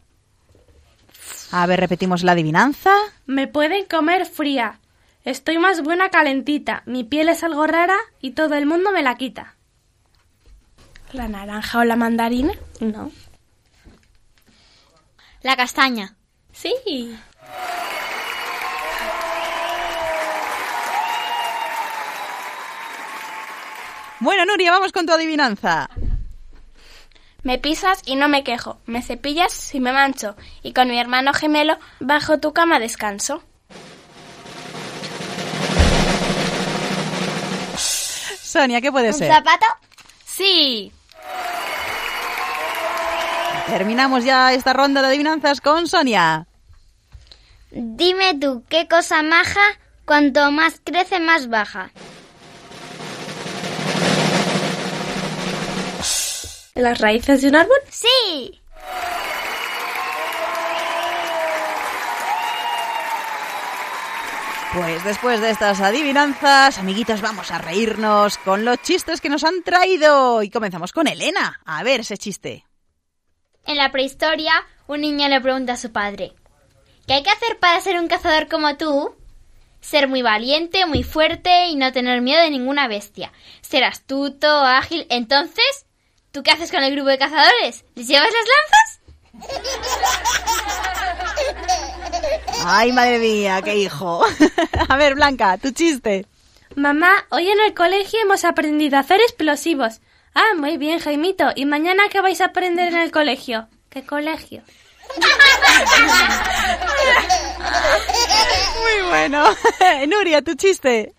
[1.51, 2.93] A ver, repetimos la adivinanza.
[3.27, 4.81] Me pueden comer fría.
[5.25, 6.83] Estoy más buena calentita.
[6.87, 9.55] Mi piel es algo rara y todo el mundo me la quita.
[11.13, 12.53] ¿La naranja o la mandarina?
[12.81, 13.11] No.
[15.43, 16.18] La castaña.
[16.61, 17.17] Sí.
[24.21, 25.89] Bueno, Nuria, vamos con tu adivinanza.
[27.45, 28.79] Me pisas y no me quejo.
[28.87, 30.35] Me cepillas si me mancho.
[30.63, 33.43] Y con mi hermano gemelo bajo tu cama descanso.
[37.77, 39.33] Sonia, ¿qué puede ¿Un ser?
[39.33, 39.67] zapato?
[40.25, 40.93] Sí.
[43.69, 46.48] Terminamos ya esta ronda de adivinanzas con Sonia.
[47.71, 49.61] Dime tú, ¿qué cosa maja
[50.05, 51.91] cuanto más crece más baja?
[56.75, 57.79] ¿Las raíces de un árbol?
[57.91, 58.61] Sí.
[64.75, 69.63] Pues después de estas adivinanzas, amiguitos, vamos a reírnos con los chistes que nos han
[69.65, 70.43] traído.
[70.43, 71.61] Y comenzamos con Elena.
[71.65, 72.65] A ver ese chiste.
[73.67, 74.53] En la prehistoria,
[74.87, 76.33] un niño le pregunta a su padre,
[77.09, 79.17] ¿qué hay que hacer para ser un cazador como tú?
[79.81, 83.33] Ser muy valiente, muy fuerte y no tener miedo de ninguna bestia.
[83.63, 85.07] Ser astuto, ágil.
[85.09, 85.87] Entonces,
[86.33, 87.85] ¿tú qué haces con el grupo de cazadores?
[87.95, 89.01] ¿Les llevas las lanzas?
[92.67, 94.23] Ay, madre mía, qué hijo.
[94.89, 96.27] a ver, Blanca, tu chiste.
[96.77, 100.01] Mamá, hoy en el colegio hemos aprendido a hacer explosivos.
[100.35, 101.53] Ah, muy bien, Jaimito.
[101.57, 103.69] ¿Y mañana qué vais a aprender en el colegio?
[103.89, 104.63] ¿Qué colegio?
[108.81, 109.45] Muy bueno.
[110.09, 111.15] Nuria, tu chiste.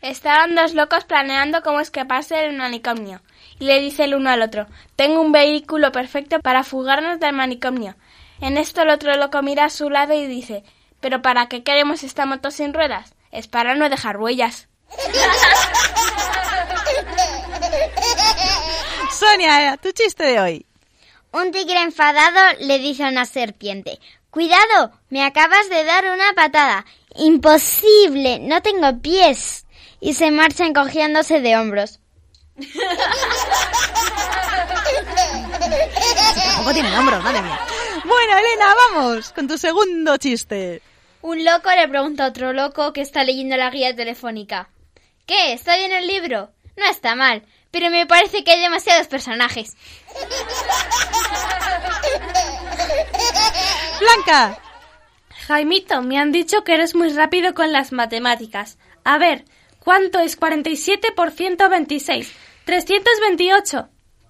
[0.00, 3.22] Estaban dos locos planeando cómo escaparse del manicomio.
[3.58, 4.66] Y le dice el uno al otro,
[4.96, 7.96] tengo un vehículo perfecto para fugarnos del manicomio.
[8.40, 10.64] En esto el otro loco mira a su lado y dice,
[11.00, 13.14] ¿pero para qué queremos esta moto sin ruedas?
[13.30, 14.68] Es para no dejar huellas.
[19.10, 20.66] Sonia, tu chiste de hoy.
[21.34, 23.98] Un tigre enfadado le dice a una serpiente,
[24.30, 26.86] Cuidado, me acabas de dar una patada.
[27.16, 29.66] Imposible, no tengo pies.
[29.98, 31.98] Y se marcha encogiéndose de hombros.
[36.36, 37.58] Tampoco tienen hombros, madre mía.
[38.04, 40.82] Bueno, Elena, vamos con tu segundo chiste.
[41.20, 44.68] Un loco le pregunta a otro loco que está leyendo la guía telefónica.
[45.26, 45.52] ¿Qué?
[45.52, 46.52] ¿Está bien el libro?
[46.76, 47.42] No está mal,
[47.74, 49.76] pero me parece que hay demasiados personajes.
[53.98, 54.56] Blanca.
[55.48, 58.78] Jaimito, me han dicho que eres muy rápido con las matemáticas.
[59.02, 59.44] A ver,
[59.80, 62.30] ¿cuánto es 47 por 126?
[62.64, 63.88] 328.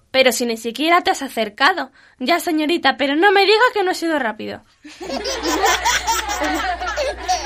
[0.09, 1.91] Pero si ni siquiera te has acercado.
[2.17, 4.63] Ya, señorita, pero no me diga que no he sido rápido.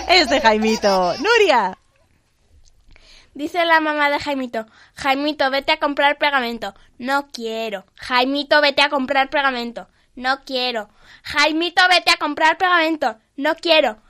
[0.07, 1.13] Este Jaimito.
[1.17, 1.77] Nuria.
[3.33, 4.65] Dice la mamá de Jaimito,
[4.95, 6.73] Jaimito, vete a comprar pegamento.
[6.97, 7.85] No quiero.
[7.95, 9.87] Jaimito, vete a comprar pegamento.
[10.15, 10.89] No quiero.
[11.23, 13.17] Jaimito, vete a comprar pegamento.
[13.37, 14.01] No quiero.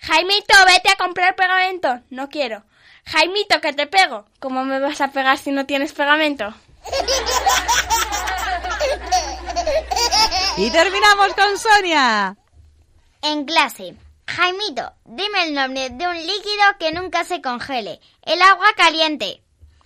[0.00, 2.00] Jaimito, vete a comprar pegamento.
[2.10, 2.64] No quiero.
[3.04, 4.26] Jaimito, que te pego.
[4.38, 6.54] ¿Cómo me vas a pegar si no tienes pegamento?
[10.56, 12.36] Y terminamos con Sonia.
[13.22, 13.96] En clase.
[14.28, 17.98] Jaimito, dime el nombre de un líquido que nunca se congele.
[18.22, 19.42] El agua caliente.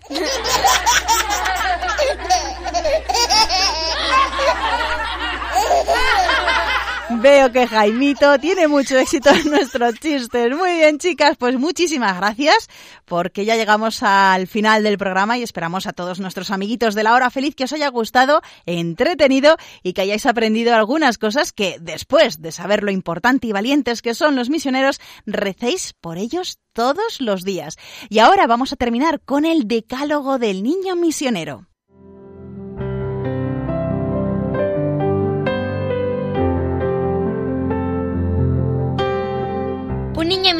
[7.20, 10.56] Veo que Jaimito tiene mucho éxito en nuestros chistes.
[10.56, 12.68] Muy bien, chicas, pues muchísimas gracias
[13.04, 17.14] porque ya llegamos al final del programa y esperamos a todos nuestros amiguitos de la
[17.14, 22.40] hora feliz que os haya gustado, entretenido y que hayáis aprendido algunas cosas que después
[22.40, 27.44] de saber lo importante y valientes que son los misioneros, recéis por ellos todos los
[27.44, 27.76] días.
[28.08, 31.66] Y ahora vamos a terminar con el decálogo del niño misionero.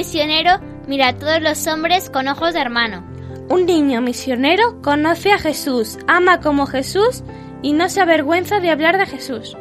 [0.03, 3.05] Misionero mira a todos los hombres con ojos de hermano.
[3.49, 7.23] Un niño misionero conoce a Jesús, ama como Jesús
[7.63, 9.57] y no se avergüenza de hablar de Jesús.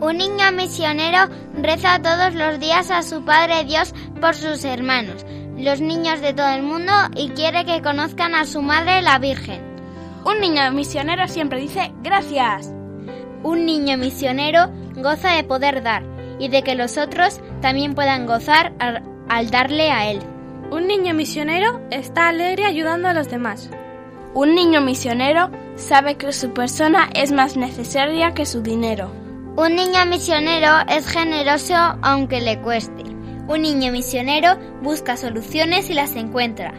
[0.00, 5.24] Un niño misionero reza todos los días a su Padre Dios por sus hermanos,
[5.56, 9.62] los niños de todo el mundo, y quiere que conozcan a su Madre la Virgen.
[10.24, 12.72] Un niño misionero siempre dice gracias.
[13.44, 16.02] Un niño misionero goza de poder dar
[16.40, 20.20] y de que los otros también puedan gozar al, al darle a él.
[20.70, 23.70] Un niño misionero está alegre ayudando a los demás.
[24.34, 29.10] Un niño misionero sabe que su persona es más necesaria que su dinero.
[29.56, 33.02] Un niño misionero es generoso aunque le cueste.
[33.48, 36.74] Un niño misionero busca soluciones y las encuentra.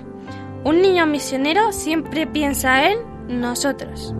[0.64, 4.14] Un niño misionero siempre piensa en nosotros.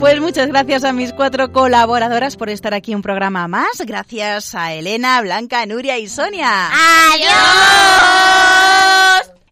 [0.00, 3.82] Pues muchas gracias a mis cuatro colaboradoras por estar aquí un programa más.
[3.84, 6.70] Gracias a Elena, Blanca, Nuria y Sonia.
[7.12, 7.30] ¡Adiós!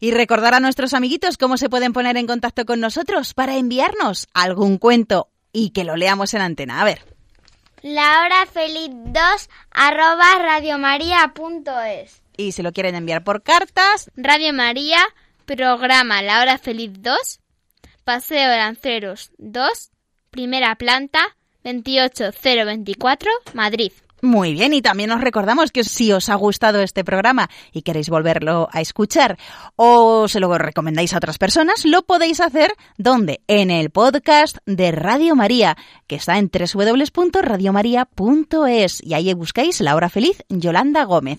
[0.01, 4.27] Y recordar a nuestros amiguitos cómo se pueden poner en contacto con nosotros para enviarnos
[4.33, 6.81] algún cuento y que lo leamos en antena.
[6.81, 7.05] A ver.
[7.83, 9.23] La hora feliz 2
[9.71, 12.23] arroba radiomaria.es.
[12.39, 14.11] Y si lo quieren enviar por cartas.
[14.17, 15.01] Radio María,
[15.45, 17.41] programa La hora feliz 2,
[18.05, 19.91] Paseo de Lanceros 2,
[20.31, 23.93] primera planta, 28024, Madrid.
[24.21, 28.09] Muy bien, y también os recordamos que si os ha gustado este programa y queréis
[28.09, 29.39] volverlo a escuchar
[29.77, 33.43] o se lo recomendáis a otras personas, lo podéis hacer donde?
[33.47, 35.77] En el podcast de Radio María,
[36.09, 41.39] que está en www.radiomaria.es y ahí buscáis La Hora Feliz Yolanda Gómez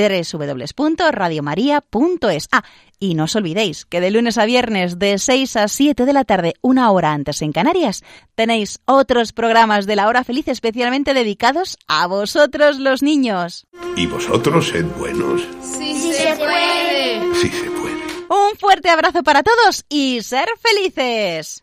[0.00, 2.48] www.radiomaria.es.
[2.52, 2.62] Ah,
[2.98, 6.24] y no os olvidéis que de lunes a viernes de 6 a 7 de la
[6.24, 8.02] tarde, una hora antes en Canarias,
[8.34, 13.66] tenéis otros programas de la hora feliz especialmente dedicados a vosotros los niños.
[13.96, 15.42] ¿Y vosotros sed buenos?
[15.62, 17.34] Sí, sí se puede.
[17.34, 17.90] Sí se puede.
[18.28, 21.62] Un fuerte abrazo para todos y ser felices.